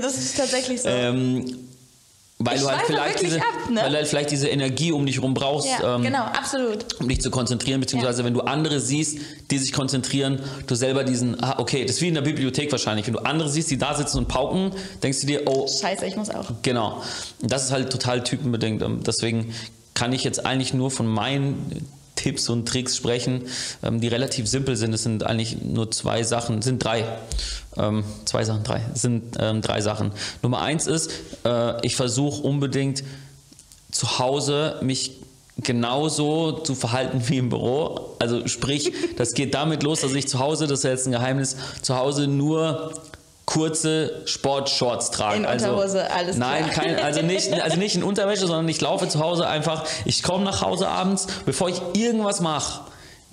[0.00, 0.88] Das ist tatsächlich so.
[0.90, 1.44] ähm,
[2.38, 3.80] weil Ich du halt vielleicht diese, ab, ne?
[3.80, 6.84] weil du halt vielleicht diese Energie um dich rum brauchst, ja, ähm, genau, absolut.
[7.00, 9.18] um dich zu konzentrieren, beziehungsweise wenn du andere siehst,
[9.50, 13.06] die sich konzentrieren, du selber diesen, ah, okay, das ist wie in der Bibliothek wahrscheinlich.
[13.06, 14.72] Wenn du andere siehst, die da sitzen und pauken,
[15.02, 16.46] denkst du dir, oh, Scheiße, ich muss auch.
[16.62, 17.02] genau.
[17.40, 18.82] Und das ist halt total typenbedingt.
[18.82, 19.54] Ähm, Deswegen
[19.94, 21.88] kann ich jetzt eigentlich nur von meinen
[22.26, 23.42] Tipps und Tricks sprechen,
[23.84, 24.92] ähm, die relativ simpel sind.
[24.92, 27.04] Es sind eigentlich nur zwei Sachen, sind drei.
[27.76, 28.82] Ähm, zwei Sachen, drei.
[28.92, 30.10] Es sind ähm, drei Sachen.
[30.42, 31.12] Nummer eins ist,
[31.44, 33.04] äh, ich versuche unbedingt
[33.92, 35.12] zu Hause mich
[35.58, 38.16] genauso zu verhalten wie im Büro.
[38.18, 41.56] Also sprich, das geht damit los, dass ich zu Hause, das ist jetzt ein Geheimnis,
[41.80, 42.92] zu Hause nur
[43.46, 45.36] kurze Sportshorts trage.
[45.38, 46.84] In Unterhose, alles Nein, klar.
[46.84, 50.44] kein, also, nicht, also nicht in Unterwäsche, sondern ich laufe zu Hause einfach, ich komme
[50.44, 52.80] nach Hause abends, bevor ich irgendwas mache,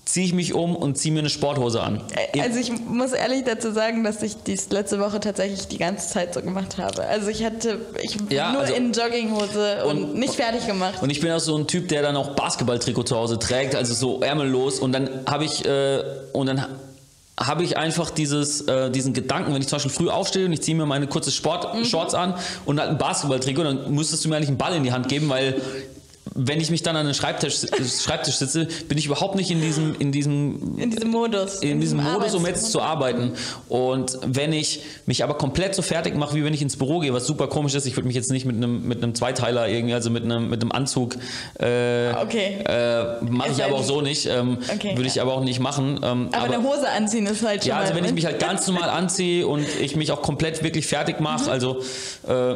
[0.06, 2.04] ziehe ich mich um und ziehe mir eine Sporthose an.
[2.39, 6.34] Also ich muss ehrlich dazu sagen, dass ich dies letzte Woche tatsächlich die ganze Zeit
[6.34, 7.06] so gemacht habe.
[7.08, 11.02] Also ich hatte ich Ja, nur also- in Jogginghose und, und- nicht fertig gemacht.
[11.02, 13.93] Und ich bin auch so ein Typ, der dann auch Basketballtrikot zu Hause trägt, also
[13.93, 14.80] so ärmellos.
[14.80, 16.65] Und dann habe ich äh, und dann
[17.39, 20.62] habe ich einfach dieses, äh, diesen Gedanken, wenn ich zum Beispiel früh aufstehe und ich
[20.62, 21.86] ziehe mir meine kurze Sport Mhm.
[21.86, 24.91] Shorts an und halt ein Basketballtrikot, dann müsstest du mir eigentlich einen Ball in die
[24.91, 25.60] Hand geben, weil
[26.36, 27.59] wenn ich mich dann an den Schreibtisch,
[28.01, 31.55] Schreibtisch sitze, bin ich überhaupt nicht in diesem, in diesem in diesem Modus.
[31.62, 33.33] in diesem Modus, um jetzt zu arbeiten.
[33.69, 37.13] Und wenn ich mich aber komplett so fertig mache, wie wenn ich ins Büro gehe,
[37.13, 39.93] was super komisch ist, ich würde mich jetzt nicht mit einem, mit einem Zweiteiler irgendwie,
[39.93, 41.15] also mit einem, mit einem Anzug,
[41.59, 42.57] äh, Okay.
[42.65, 45.23] äh, mache ich aber auch so nicht, ähm, Okay, würde ich ja.
[45.23, 45.99] aber auch nicht machen.
[46.03, 48.65] Ähm, Aber, eine Hose anziehen ist halt schon ja, also wenn ich mich halt ganz
[48.67, 51.79] normal anziehe und ich mich auch komplett wirklich fertig mache, also
[52.27, 52.55] äh,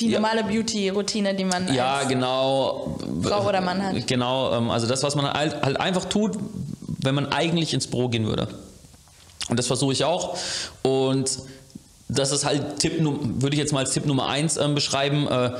[0.00, 0.20] die ja.
[0.20, 2.98] normale Beauty-Routine, die man ja, als genau.
[3.22, 4.06] Frau oder Mann hat.
[4.06, 6.36] Genau, ähm, also das, was man halt, halt einfach tut,
[7.02, 8.48] wenn man eigentlich ins Büro gehen würde.
[9.48, 10.36] Und das versuche ich auch.
[10.82, 11.30] Und
[12.08, 15.26] das ist halt Tipp, würde ich jetzt mal als Tipp Nummer eins ähm, beschreiben.
[15.28, 15.52] Äh,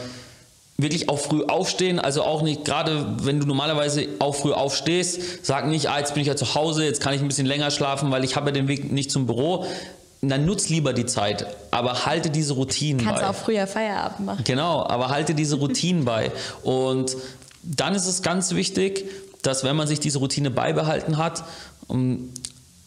[0.78, 5.68] wirklich auch früh aufstehen, also auch nicht, gerade wenn du normalerweise auch früh aufstehst, sag
[5.68, 8.10] nicht, ah, jetzt bin ich ja zu Hause, jetzt kann ich ein bisschen länger schlafen,
[8.10, 9.64] weil ich habe ja den Weg nicht zum Büro.
[10.28, 13.28] Dann nutz lieber die Zeit, aber halte diese Routinen kannst bei.
[13.28, 14.44] auch früher Feierabend machen.
[14.44, 16.32] Genau, aber halte diese Routinen bei.
[16.62, 17.16] Und
[17.62, 19.04] dann ist es ganz wichtig,
[19.42, 21.44] dass wenn man sich diese Routine beibehalten hat
[21.88, 22.32] um,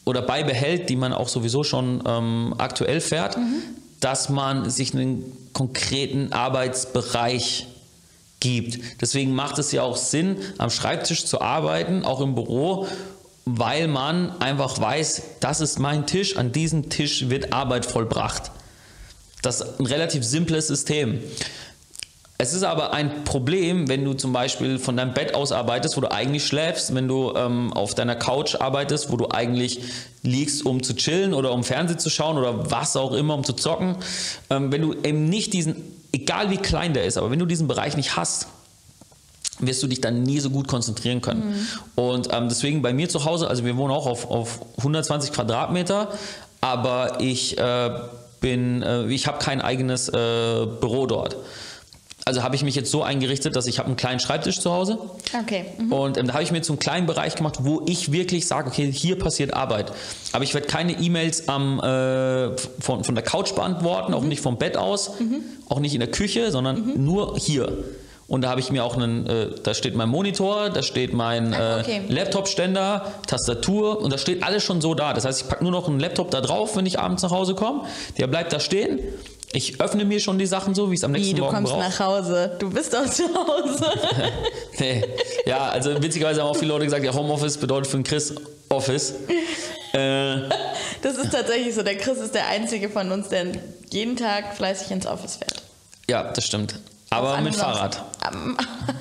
[0.06, 3.38] oder beibehält, die man auch sowieso schon ähm, aktuell fährt,
[4.00, 7.68] dass man sich einen konkreten Arbeitsbereich
[8.40, 9.02] gibt.
[9.02, 12.88] Deswegen macht es ja auch Sinn, am Schreibtisch zu arbeiten, auch im Büro,
[13.58, 18.52] weil man einfach weiß, das ist mein Tisch, an diesem Tisch wird Arbeit vollbracht.
[19.42, 21.20] Das ist ein relativ simples System.
[22.42, 26.02] Es ist aber ein Problem, wenn du zum Beispiel von deinem Bett aus arbeitest, wo
[26.02, 29.82] du eigentlich schläfst, wenn du ähm, auf deiner Couch arbeitest, wo du eigentlich
[30.24, 33.52] liegst, um zu chillen oder um Fernsehen zu schauen oder was auch immer, um zu
[33.54, 33.98] zocken.
[34.50, 35.84] Ähm, wenn du eben nicht diesen,
[36.14, 38.48] egal wie klein der ist, aber wenn du diesen Bereich nicht hast,
[39.60, 41.50] wirst du dich dann nie so gut konzentrieren können.
[41.50, 42.04] Mhm.
[42.04, 46.10] Und ähm, deswegen bei mir zu Hause, also wir wohnen auch auf, auf 120 Quadratmeter,
[46.62, 47.92] aber ich äh,
[48.42, 51.38] bin, äh, ich habe kein eigenes äh, Büro dort.
[52.26, 55.00] Also habe ich mich jetzt so eingerichtet, dass ich habe einen kleinen Schreibtisch zu Hause.
[55.42, 55.66] Okay.
[55.80, 55.92] Mhm.
[55.92, 58.46] Und ähm, da habe ich mir jetzt so einen kleinen Bereich gemacht, wo ich wirklich
[58.46, 59.92] sage, okay, hier passiert Arbeit.
[60.32, 64.18] Aber ich werde keine E-Mails äh, von, von der Couch beantworten, mhm.
[64.18, 65.42] auch nicht vom Bett aus, mhm.
[65.70, 67.04] auch nicht in der Küche, sondern mhm.
[67.04, 67.84] nur hier.
[68.30, 71.52] Und da habe ich mir auch einen, äh, da steht mein Monitor, da steht mein
[71.52, 72.02] äh, okay.
[72.08, 75.14] Laptop-Ständer, Tastatur und da steht alles schon so da.
[75.14, 77.56] Das heißt, ich packe nur noch einen Laptop da drauf, wenn ich abends nach Hause
[77.56, 77.86] komme.
[78.20, 79.00] Der bleibt da stehen.
[79.52, 81.74] Ich öffne mir schon die Sachen so, wie es am nächsten Wie, Morgen brauche.
[81.74, 82.56] Du kommst nach Hause.
[82.60, 83.86] Du bist doch zu Hause.
[84.80, 85.04] nee.
[85.48, 88.36] Ja, also witzigerweise haben auch viele Leute gesagt, ja, Homeoffice bedeutet für den Chris
[88.70, 89.16] Office.
[89.94, 90.50] Äh,
[91.02, 91.82] das ist tatsächlich so.
[91.82, 93.48] Der Chris ist der einzige von uns, der
[93.90, 95.64] jeden Tag fleißig ins Office fährt.
[96.08, 96.76] Ja, das stimmt.
[97.10, 98.04] Aber mit Fahrrad.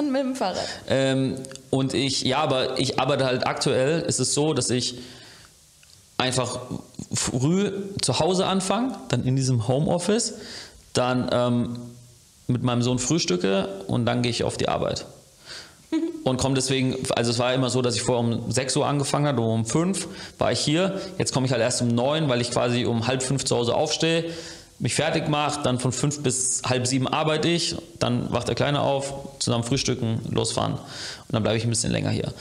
[0.03, 0.67] Mit dem Fahrrad.
[0.89, 1.37] Ähm,
[1.71, 4.99] und ich, ja, aber ich arbeite halt aktuell, ist es so, dass ich
[6.19, 6.59] einfach
[7.13, 10.35] früh zu Hause anfange, dann in diesem Homeoffice,
[10.93, 11.79] dann ähm,
[12.49, 15.07] mit meinem Sohn frühstücke und dann gehe ich auf die Arbeit.
[16.25, 19.27] Und komme deswegen, also es war immer so, dass ich vorher um 6 Uhr angefangen
[19.27, 21.01] habe, um 5 war ich hier.
[21.17, 23.75] Jetzt komme ich halt erst um 9, weil ich quasi um halb 5 zu Hause
[23.75, 24.25] aufstehe,
[24.79, 28.81] mich fertig mache, dann von 5 bis halb 7 arbeite ich, dann wacht der Kleine
[28.81, 32.33] auf, zusammen frühstücken, losfahren und dann bleibe ich ein bisschen länger hier.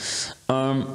[0.49, 0.85] Ähm,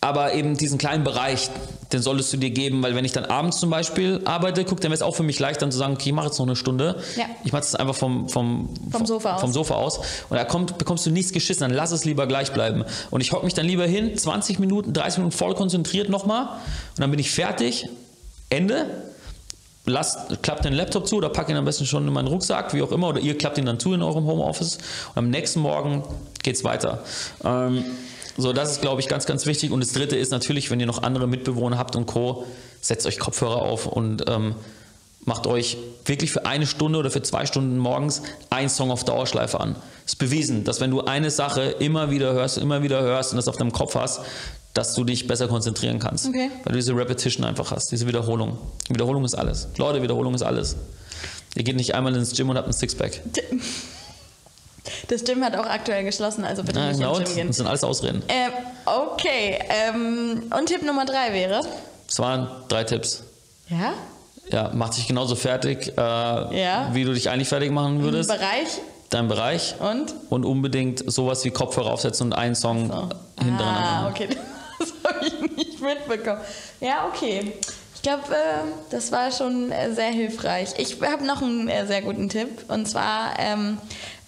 [0.00, 1.50] aber eben diesen kleinen Bereich,
[1.92, 4.90] den solltest du dir geben, weil wenn ich dann abends zum Beispiel arbeite, guck, dann
[4.90, 6.54] wäre es auch für mich leicht, dann zu sagen, okay, ich mache jetzt noch eine
[6.54, 7.02] Stunde.
[7.16, 7.24] Ja.
[7.42, 9.40] Ich mache das einfach vom, vom, vom, Sofa aus.
[9.40, 9.98] vom Sofa aus.
[10.28, 12.84] Und da kommt, bekommst du nichts geschissen, dann lass es lieber gleich bleiben.
[13.10, 17.00] Und ich hocke mich dann lieber hin, 20 Minuten, 30 Minuten voll konzentriert nochmal und
[17.00, 17.88] dann bin ich fertig,
[18.50, 18.86] Ende.
[19.88, 22.82] Lass, klappt den Laptop zu oder pack ihn am besten schon in meinen Rucksack, wie
[22.82, 26.04] auch immer, oder ihr klappt ihn dann zu in eurem Homeoffice und am nächsten Morgen
[26.42, 27.02] geht es weiter.
[27.44, 27.84] Ähm,
[28.36, 29.72] so, das ist, glaube ich, ganz, ganz wichtig.
[29.72, 32.46] Und das Dritte ist natürlich, wenn ihr noch andere Mitbewohner habt und Co.,
[32.80, 34.54] setzt euch Kopfhörer auf und ähm,
[35.24, 39.58] macht euch wirklich für eine Stunde oder für zwei Stunden morgens einen Song auf Dauerschleife
[39.58, 39.74] an.
[40.06, 43.36] Es ist bewiesen, dass wenn du eine Sache immer wieder hörst, immer wieder hörst und
[43.36, 44.20] das auf deinem Kopf hast,
[44.74, 46.26] dass du dich besser konzentrieren kannst.
[46.26, 46.50] Okay.
[46.64, 48.58] Weil du diese Repetition einfach hast, diese Wiederholung.
[48.88, 49.68] Wiederholung ist alles.
[49.76, 50.76] Leute, Wiederholung ist alles.
[51.54, 53.20] Ihr geht nicht einmal ins Gym und habt ein Sixpack.
[55.08, 57.46] Das Gym hat auch aktuell geschlossen, also bitte ja, nicht genau, ins Gym gehen.
[57.48, 58.22] Das sind alles Ausreden.
[58.28, 58.48] Äh,
[58.86, 61.60] okay, ähm, und Tipp Nummer drei wäre?
[62.08, 63.24] Es waren drei Tipps.
[63.68, 63.92] Ja?
[64.50, 66.88] Ja, mach dich genauso fertig, äh, ja.
[66.92, 68.30] wie du dich eigentlich fertig machen würdest.
[68.30, 68.80] Bereich?
[69.10, 69.74] Dein Bereich.
[69.78, 70.14] Und?
[70.30, 73.08] Und unbedingt sowas wie Kopfhörer aufsetzen und einen Song so.
[73.44, 74.06] hintereinander.
[74.06, 74.28] Ah, okay.
[75.18, 75.26] Habe
[75.56, 76.40] ich nicht mitbekommen.
[76.80, 77.52] Ja, okay.
[77.94, 80.70] Ich glaube, äh, das war schon äh, sehr hilfreich.
[80.78, 82.64] Ich habe noch einen äh, sehr guten Tipp.
[82.68, 83.78] Und zwar ähm,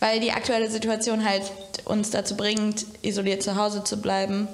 [0.00, 1.42] weil die aktuelle Situation halt
[1.84, 4.48] uns dazu bringt, isoliert zu Hause zu bleiben,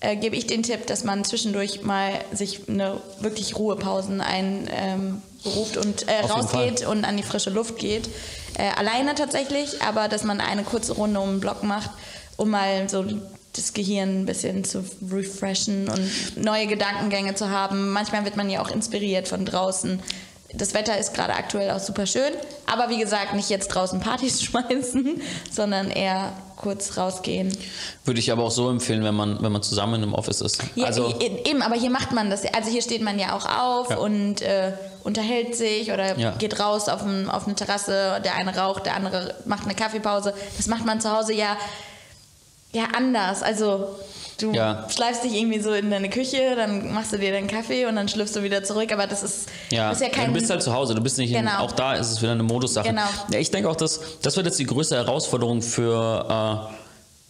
[0.00, 5.82] äh, gebe ich den Tipp, dass man zwischendurch mal sich eine wirklich Ruhepausen einberuft ähm,
[5.82, 8.08] und äh, rausgeht und an die frische Luft geht.
[8.54, 11.90] Äh, alleine tatsächlich, aber dass man eine kurze Runde um den Block macht,
[12.36, 13.04] um mal so
[13.54, 17.90] das Gehirn ein bisschen zu refreshen und neue Gedankengänge zu haben.
[17.90, 20.00] Manchmal wird man ja auch inspiriert von draußen
[20.54, 22.32] das Wetter ist gerade aktuell auch super schön,
[22.66, 27.56] aber wie gesagt, nicht jetzt draußen Partys schmeißen, sondern eher kurz rausgehen.
[28.04, 30.62] Würde ich aber auch so empfehlen, wenn man, wenn man zusammen in einem Office ist.
[30.74, 32.44] Ja, also eben, aber hier macht man das.
[32.52, 33.96] Also hier steht man ja auch auf ja.
[33.96, 36.32] und äh, unterhält sich oder ja.
[36.32, 38.20] geht raus auf, ein, auf eine Terrasse.
[38.22, 40.34] Der eine raucht, der andere macht eine Kaffeepause.
[40.58, 41.56] Das macht man zu Hause ja,
[42.72, 43.42] ja anders.
[43.42, 43.96] Also
[44.40, 44.86] Du ja.
[44.88, 48.08] schleifst dich irgendwie so in deine Küche, dann machst du dir deinen Kaffee und dann
[48.08, 48.90] schlüpfst du wieder zurück.
[48.92, 50.22] Aber das ist ja, ist ja kein.
[50.22, 51.50] Ja, du bist halt zu Hause, du bist nicht genau.
[51.50, 52.88] in, auch da ist es wieder eine Modussache.
[52.88, 53.02] Genau.
[53.30, 56.70] Ja, ich denke auch, dass das wird jetzt die größte Herausforderung für.
[56.70, 56.79] Äh,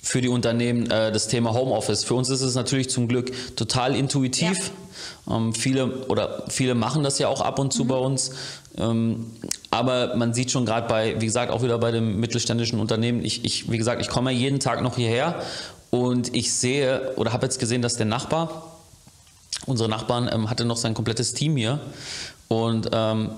[0.03, 2.05] für die Unternehmen äh, das Thema Homeoffice.
[2.05, 4.73] Für uns ist es natürlich zum Glück total intuitiv.
[5.27, 5.37] Ja.
[5.37, 7.89] Ähm, viele oder viele machen das ja auch ab und zu mhm.
[7.89, 8.31] bei uns.
[8.79, 9.27] Ähm,
[9.71, 13.45] aber man sieht schon gerade bei, wie gesagt, auch wieder bei dem mittelständischen Unternehmen, ich,
[13.45, 15.43] ich wie gesagt, ich komme ja jeden Tag noch hierher
[15.91, 18.77] und ich sehe oder habe jetzt gesehen, dass der Nachbar,
[19.67, 21.81] unsere Nachbarn, ähm, hatte noch sein komplettes Team hier.
[22.49, 23.31] Und ähm,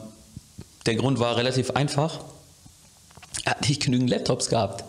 [0.87, 2.21] der Grund war relativ einfach.
[3.45, 4.85] Er hat nicht genügend Laptops gehabt.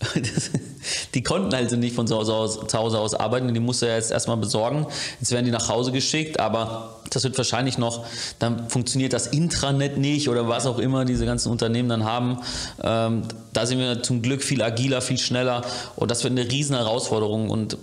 [1.14, 3.96] die konnten also nicht von zu Hause, aus, zu Hause aus arbeiten, die musste er
[3.96, 4.86] jetzt erstmal besorgen.
[5.20, 8.04] Jetzt werden die nach Hause geschickt, aber das wird wahrscheinlich noch,
[8.38, 12.38] dann funktioniert das Intranet nicht oder was auch immer diese ganzen Unternehmen dann haben.
[12.82, 15.62] Ähm, da sind wir zum Glück viel agiler, viel schneller
[15.96, 17.76] und das wird eine riesen Herausforderung und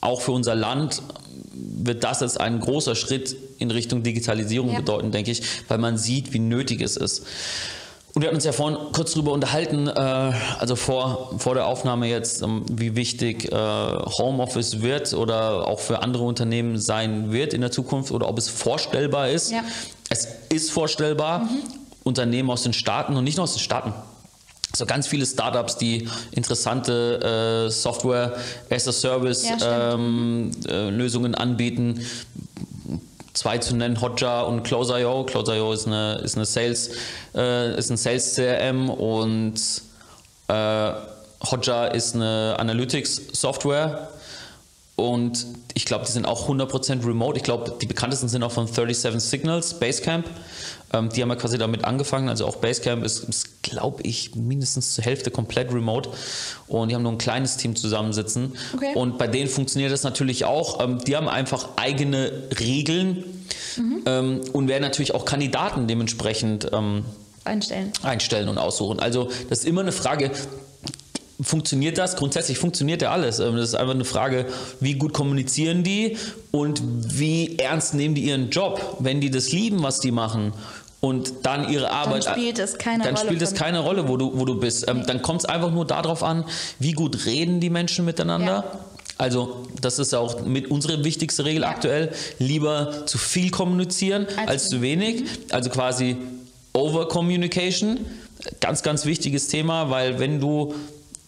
[0.00, 1.02] auch für unser Land
[1.54, 4.78] wird das jetzt ein großer Schritt in Richtung Digitalisierung ja.
[4.78, 7.24] bedeuten, denke ich, weil man sieht, wie nötig es ist.
[8.16, 9.92] Und wir hatten uns ja vorhin kurz darüber unterhalten, äh,
[10.58, 16.00] also vor, vor der Aufnahme jetzt, ähm, wie wichtig äh, Homeoffice wird oder auch für
[16.02, 19.52] andere Unternehmen sein wird in der Zukunft oder ob es vorstellbar ist.
[19.52, 19.60] Ja.
[20.08, 21.40] Es ist vorstellbar.
[21.40, 21.62] Mhm.
[22.04, 23.92] Unternehmen aus den Staaten und nicht nur aus den Staaten.
[24.74, 28.34] So ganz viele Startups, die interessante äh, Software
[28.70, 32.00] as a Service Ja, ähm, äh, Lösungen anbieten.
[33.36, 35.24] Zwei zu nennen, Hotjar und Close.io.
[35.24, 36.90] Close.io ist eine, ist eine Sales,
[37.34, 39.60] äh, ist ein Sales CRM und
[40.48, 40.92] äh,
[41.42, 44.08] Hotjar ist eine Analytics Software.
[44.96, 47.36] Und ich glaube, die sind auch 100% remote.
[47.36, 50.24] Ich glaube, die bekanntesten sind auch von 37 Signals, Basecamp.
[50.92, 52.28] Ähm, die haben ja quasi damit angefangen.
[52.28, 56.10] Also auch Basecamp ist, ist glaube ich, mindestens zur Hälfte komplett remote.
[56.68, 58.52] Und die haben nur ein kleines Team zusammensitzen.
[58.74, 58.92] Okay.
[58.94, 60.82] Und bei denen funktioniert das natürlich auch.
[60.82, 63.24] Ähm, die haben einfach eigene Regeln
[64.06, 67.04] ähm, und werden natürlich auch Kandidaten dementsprechend ähm,
[67.44, 67.92] Einstellen.
[68.02, 69.00] einstellen und aussuchen.
[69.00, 70.30] Also das ist immer eine Frage,
[71.40, 72.16] funktioniert das?
[72.16, 73.38] Grundsätzlich funktioniert ja alles.
[73.38, 74.46] Ähm, Das ist einfach eine Frage,
[74.80, 76.16] wie gut kommunizieren die
[76.50, 80.52] und wie ernst nehmen die ihren Job, wenn die das lieben, was die machen.
[81.00, 82.24] Und dann ihre Arbeit.
[82.24, 84.88] spielt es keine dann Rolle spielt es keine Rolle, wo du, wo du bist.
[84.88, 86.44] Ähm, Dann kommt es einfach nur darauf an,
[86.78, 88.64] wie gut reden die Menschen miteinander.
[88.72, 88.80] Ja.
[89.18, 92.12] Also, das ist auch mit unsere wichtigste Regel aktuell.
[92.38, 95.24] Lieber zu viel kommunizieren Als als, zu wenig.
[95.50, 96.16] Also quasi
[96.72, 98.00] Over-Communication.
[98.60, 100.74] Ganz, ganz wichtiges Thema, weil wenn du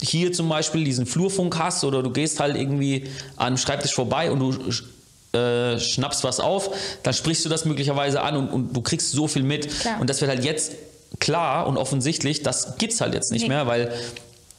[0.02, 4.30] hier zum Beispiel diesen Flurfunk hast oder du gehst halt irgendwie an den Schreibtisch vorbei
[4.30, 6.70] und du äh, schnappst was auf,
[7.02, 9.68] dann sprichst du das möglicherweise an und, und du kriegst so viel mit.
[9.80, 10.00] Klar.
[10.00, 10.72] Und das wird halt jetzt
[11.18, 13.48] klar und offensichtlich, das gibt es halt jetzt nicht Nee.
[13.48, 13.92] mehr, weil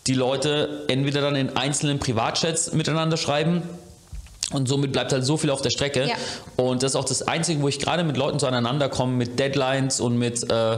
[0.07, 3.61] die Leute entweder dann in einzelnen Privatchats miteinander schreiben
[4.51, 6.07] und somit bleibt halt so viel auf der Strecke.
[6.07, 6.15] Ja.
[6.55, 9.37] Und das ist auch das Einzige, wo ich gerade mit Leuten so aneinander komme, mit
[9.39, 10.77] Deadlines und mit, äh,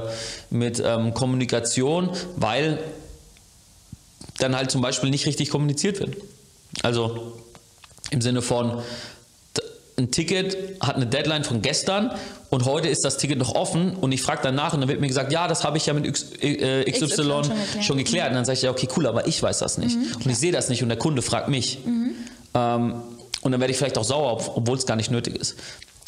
[0.50, 2.80] mit ähm, Kommunikation, weil
[4.42, 6.18] dann halt zum Beispiel nicht richtig kommuniziert wird.
[6.84, 7.34] Also
[8.12, 8.82] im Sinne von,
[9.98, 12.12] ein Ticket hat eine Deadline von gestern
[12.50, 15.08] und heute ist das Ticket noch offen und ich frage danach und dann wird mir
[15.08, 17.86] gesagt, ja, das habe ich ja mit X, äh, XY, XY schon geklärt.
[17.86, 18.30] schon geklärt.
[18.30, 19.96] Und dann sage ich, ja, okay, cool, aber ich weiß das nicht.
[20.16, 21.80] und ich sehe das nicht und der Kunde fragt mich.
[22.54, 23.02] Ähm,
[23.42, 25.56] und dann werde ich vielleicht auch sauer, ob- obwohl es gar nicht nötig ist.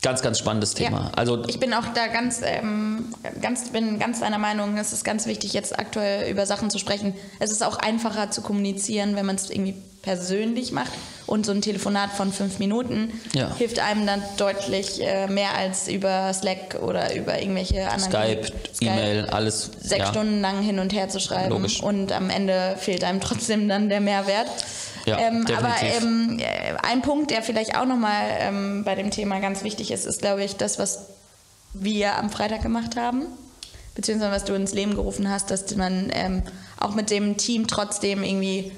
[0.03, 1.05] Ganz, ganz spannendes Thema.
[1.05, 1.11] Ja.
[1.15, 3.05] Also ich bin auch da ganz, ähm,
[3.41, 7.15] ganz, bin ganz deiner Meinung, es ist ganz wichtig, jetzt aktuell über Sachen zu sprechen.
[7.39, 10.91] Es ist auch einfacher zu kommunizieren, wenn man es irgendwie persönlich macht.
[11.25, 13.55] Und so ein Telefonat von fünf Minuten Ja.
[13.55, 18.47] hilft einem dann deutlich äh, mehr als über Slack oder über irgendwelche anderen Skype,
[18.81, 19.71] E-Mail, alles.
[19.79, 20.07] sechs ja.
[20.07, 21.81] Stunden lang hin und her zu schreiben Logisch.
[21.81, 24.49] und am Ende fehlt einem trotzdem dann der Mehrwert.
[25.05, 29.39] Ja, ähm, aber ähm, äh, ein Punkt, der vielleicht auch nochmal ähm, bei dem Thema
[29.39, 31.07] ganz wichtig ist, ist, glaube ich, das, was
[31.73, 33.25] wir am Freitag gemacht haben,
[33.95, 36.43] beziehungsweise was du ins Leben gerufen hast, dass man ähm,
[36.79, 38.71] auch mit dem Team trotzdem irgendwie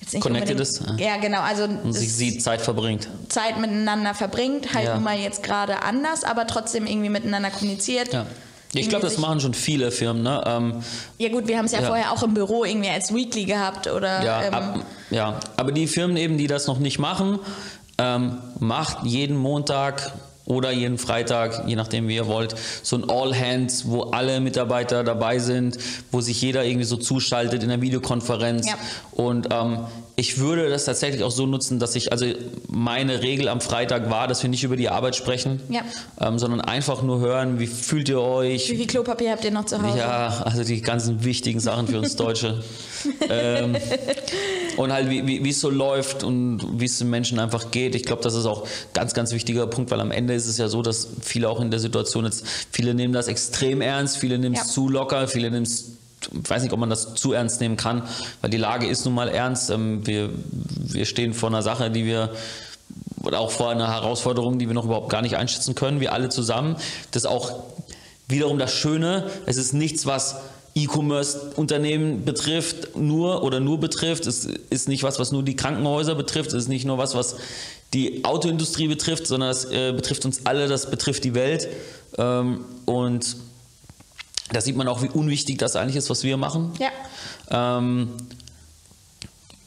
[0.00, 1.16] jetzt nicht Connected ist, ja.
[1.16, 1.40] Genau.
[1.40, 3.08] Also Und sich sieht, Zeit verbringt.
[3.28, 4.94] Zeit miteinander verbringt, halt Ja.
[4.94, 8.12] nun mal jetzt gerade anders, aber trotzdem irgendwie miteinander kommuniziert.
[8.12, 8.26] Ja.
[8.74, 10.22] Ich glaube, das machen schon viele Firmen.
[10.22, 10.42] Ne?
[10.46, 10.74] Ähm,
[11.18, 11.86] Ja gut, wir haben es ja, Ja.
[11.86, 14.78] vorher auch im Büro irgendwie als Weekly gehabt oder Ja, ähm, ab,
[15.10, 17.38] ja, aber die Firmen eben, die das noch nicht machen,
[17.98, 20.12] ähm, macht jeden Montag
[20.44, 25.04] oder jeden Freitag, je nachdem wie ihr wollt, so ein All Hands, wo alle Mitarbeiter
[25.04, 25.76] dabei sind,
[26.10, 28.66] wo sich jeder irgendwie so zuschaltet in der Videokonferenz.
[28.66, 28.74] Ja.
[29.12, 29.80] Und ähm,
[30.18, 32.26] ich würde das tatsächlich auch so nutzen, dass ich, also
[32.66, 35.82] meine Regel am Freitag war, dass wir nicht über die Arbeit sprechen, Ja.
[36.20, 39.66] ähm, sondern einfach nur hören, wie fühlt ihr euch, wie viel Klopapier habt ihr noch
[39.66, 39.96] zu Hause?
[39.96, 42.64] ja, also die ganzen wichtigen Sachen für uns Deutsche.
[43.30, 43.76] ähm,
[44.76, 47.94] und halt, wie, es so läuft und wie es den Menschen einfach geht.
[47.94, 50.58] Ich glaube, das ist auch ein ganz, ganz wichtiger Punkt, weil am Ende ist es
[50.58, 54.36] ja so, dass viele auch in der Situation jetzt, viele nehmen das extrem ernst, viele
[54.36, 54.66] nehmen es Ja.
[54.66, 55.92] zu locker, viele nehmen es
[56.32, 58.02] weiß nicht, ob man das zu ernst nehmen kann,
[58.40, 59.70] weil die Lage ist nun mal ernst.
[59.70, 62.32] Ähm, Wir, wir stehen vor einer Sache, die wir
[63.22, 66.28] oder auch vor einer Herausforderung, die wir noch überhaupt gar nicht einschätzen können, wir alle
[66.28, 66.76] zusammen.
[67.10, 67.64] Das ist auch
[68.28, 70.36] wiederum das Schöne, es ist nichts, was
[70.74, 74.26] E-Commerce-Unternehmen betrifft, nur oder nur betrifft.
[74.26, 76.50] Es ist nicht was, was nur die Krankenhäuser betrifft.
[76.50, 77.36] Es ist nicht nur was, was
[77.94, 81.68] die Autoindustrie betrifft, sondern es äh, betrifft uns alle, das betrifft die Welt.
[82.16, 83.36] Ähm, und
[84.52, 86.72] da sieht man auch, wie unwichtig das eigentlich ist, was wir machen.
[86.78, 86.90] Ja.
[87.50, 88.14] Ähm,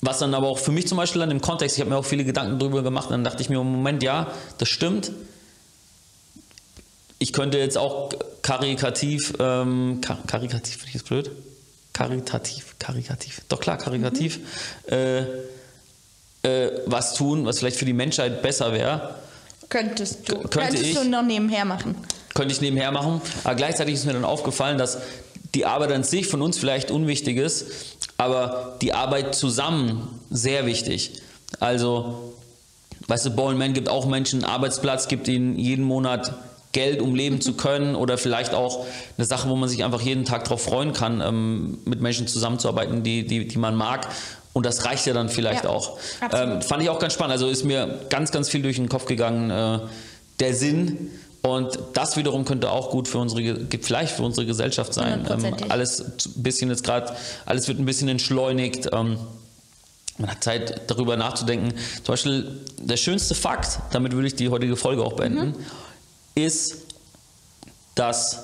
[0.02, 2.06] was dann aber auch für mich zum Beispiel dann im Kontext, ich habe mir auch
[2.06, 5.12] viele Gedanken darüber gemacht, und dann dachte ich mir, im Moment, ja, das stimmt.
[7.20, 8.10] Ich könnte jetzt auch
[8.42, 11.32] karikativ, ähm, kar karikativ, finde ich jetzt blöd?
[11.94, 14.40] Karitativ, karikativ, doch klar, karikativ,
[14.90, 15.20] äh,
[16.42, 19.16] äh, was tun, was vielleicht für die Menschheit besser wäre.
[19.70, 20.96] Könntest du, Könnte könntest ich?
[20.96, 21.96] du noch nebenher machen.
[22.42, 23.22] Könnte ich nebenher machen.
[23.44, 24.98] Aber gleichzeitig ist mir dann aufgefallen, dass
[25.54, 27.68] die Arbeit an sich von uns vielleicht unwichtig ist,
[28.18, 31.22] aber die Arbeit zusammen sehr wichtig.
[31.60, 32.34] Also,
[33.08, 36.34] weißt du, Ball Man gibt auch Menschen einen Arbeitsplatz, gibt ihnen jeden Monat
[36.72, 38.88] Geld, um leben zu können oder vielleicht auch
[39.20, 43.04] eine Sache, wo man sich einfach jeden Tag darauf freuen kann, ähm, mit Menschen zusammenzuarbeiten,
[43.04, 44.08] die, die, die man mag.
[44.54, 46.00] Und das reicht ja dann vielleicht Ja, auch.
[46.34, 47.34] Ähm, fand ich auch ganz spannend.
[47.34, 49.80] Also ist mir ganz, ganz viel durch den Kopf gegangen, äh,
[50.40, 51.12] der Sinn.
[51.44, 55.28] Und das wiederum könnte auch gut für unsere, vielleicht für unsere Gesellschaft sein.
[55.30, 56.04] Ähm, alles
[56.36, 57.16] bisschen jetzt gerade,
[57.46, 58.90] alles wird ein bisschen entschleunigt.
[58.94, 59.18] Ähm,
[60.20, 61.74] man hat Zeit, darüber nachzudenken.
[62.04, 65.56] Zum Beispiel der schönste Fakt, damit würde ich die heutige Folge auch beenden, Mhm.
[66.36, 66.78] ist,
[67.96, 68.44] dass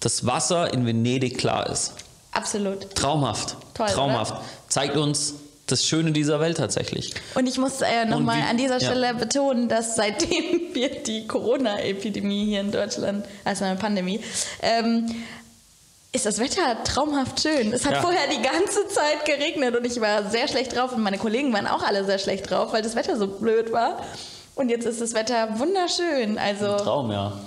[0.00, 1.92] das Wasser in Venedig klar ist.
[2.32, 2.94] Absolut.
[2.94, 3.56] Traumhaft.
[3.74, 4.34] Toll, Traumhaft.
[4.68, 5.34] Zeigt uns
[5.70, 7.12] das Schöne dieser Welt tatsächlich.
[7.34, 8.86] Und ich muss äh, nochmal an dieser ja.
[8.86, 14.20] Stelle betonen, dass seitdem wir die Corona-Epidemie hier in Deutschland, also eine Pandemie,
[14.62, 15.06] ähm,
[16.12, 17.72] ist das Wetter traumhaft schön.
[17.72, 18.00] Es hat Ja.
[18.00, 21.66] vorher die ganze Zeit geregnet und ich war sehr schlecht drauf und meine Kollegen waren
[21.66, 24.02] auch alle sehr schlecht drauf, weil das Wetter so blöd war.
[24.54, 26.38] Und jetzt ist das Wetter wunderschön.
[26.38, 27.38] Also Traum, ja.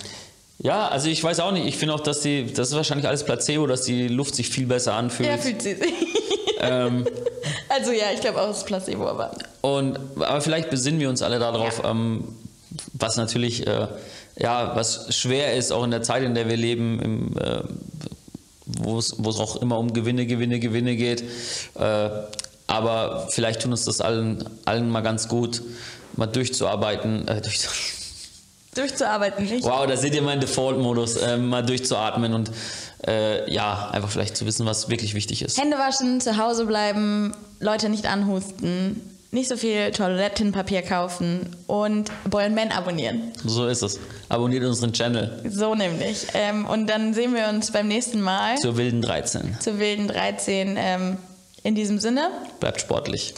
[0.60, 1.66] Ja, also ich weiß auch nicht.
[1.66, 4.68] Ich finde auch, dass die, das ist wahrscheinlich alles Placebo, dass die Luft sich viel
[4.68, 5.28] besser anfühlt.
[5.28, 5.94] ja, fühlt sie sich.
[6.62, 7.08] ähm,
[7.74, 11.22] Also ja, ich glaube auch, es ist Placebo, aber Und, aber vielleicht besinnen wir uns
[11.22, 12.24] alle darauf, ähm,
[12.94, 13.88] was natürlich äh,
[14.38, 17.62] ja, was schwer ist, auch in der Zeit, in der wir leben, im, äh,
[18.66, 21.24] wo es wo es auch immer um Gewinne, Gewinne, Gewinne geht.
[21.76, 22.10] Äh,
[22.68, 25.62] aber vielleicht tun uns das allen, allen mal ganz gut,
[26.16, 27.28] mal durchzuarbeiten.
[27.28, 27.68] Äh, durch,
[28.76, 29.64] durchzuarbeiten nicht.
[29.64, 32.52] wow, da seht ihr meinen Default-Modus, äh, mal durchzuatmen und
[33.08, 35.60] äh, ja, einfach vielleicht zu wissen, was wirklich wichtig ist.
[35.60, 39.02] Hände waschen, zu Hause bleiben, Leute nicht anhusten,
[39.32, 43.32] nicht so viel Toilettenpapier kaufen und Boy Man abonnieren.
[43.46, 44.00] So ist es.
[44.30, 46.28] Abonniert unseren Channel So nämlich.
[46.34, 49.58] Ähm, und dann sehen wir uns beim nächsten Mal zur wilden 13.
[49.60, 50.76] zu Wilden 13.
[50.78, 51.18] Ähm,
[51.64, 53.34] in diesem Sinne, Bleibt sportlich.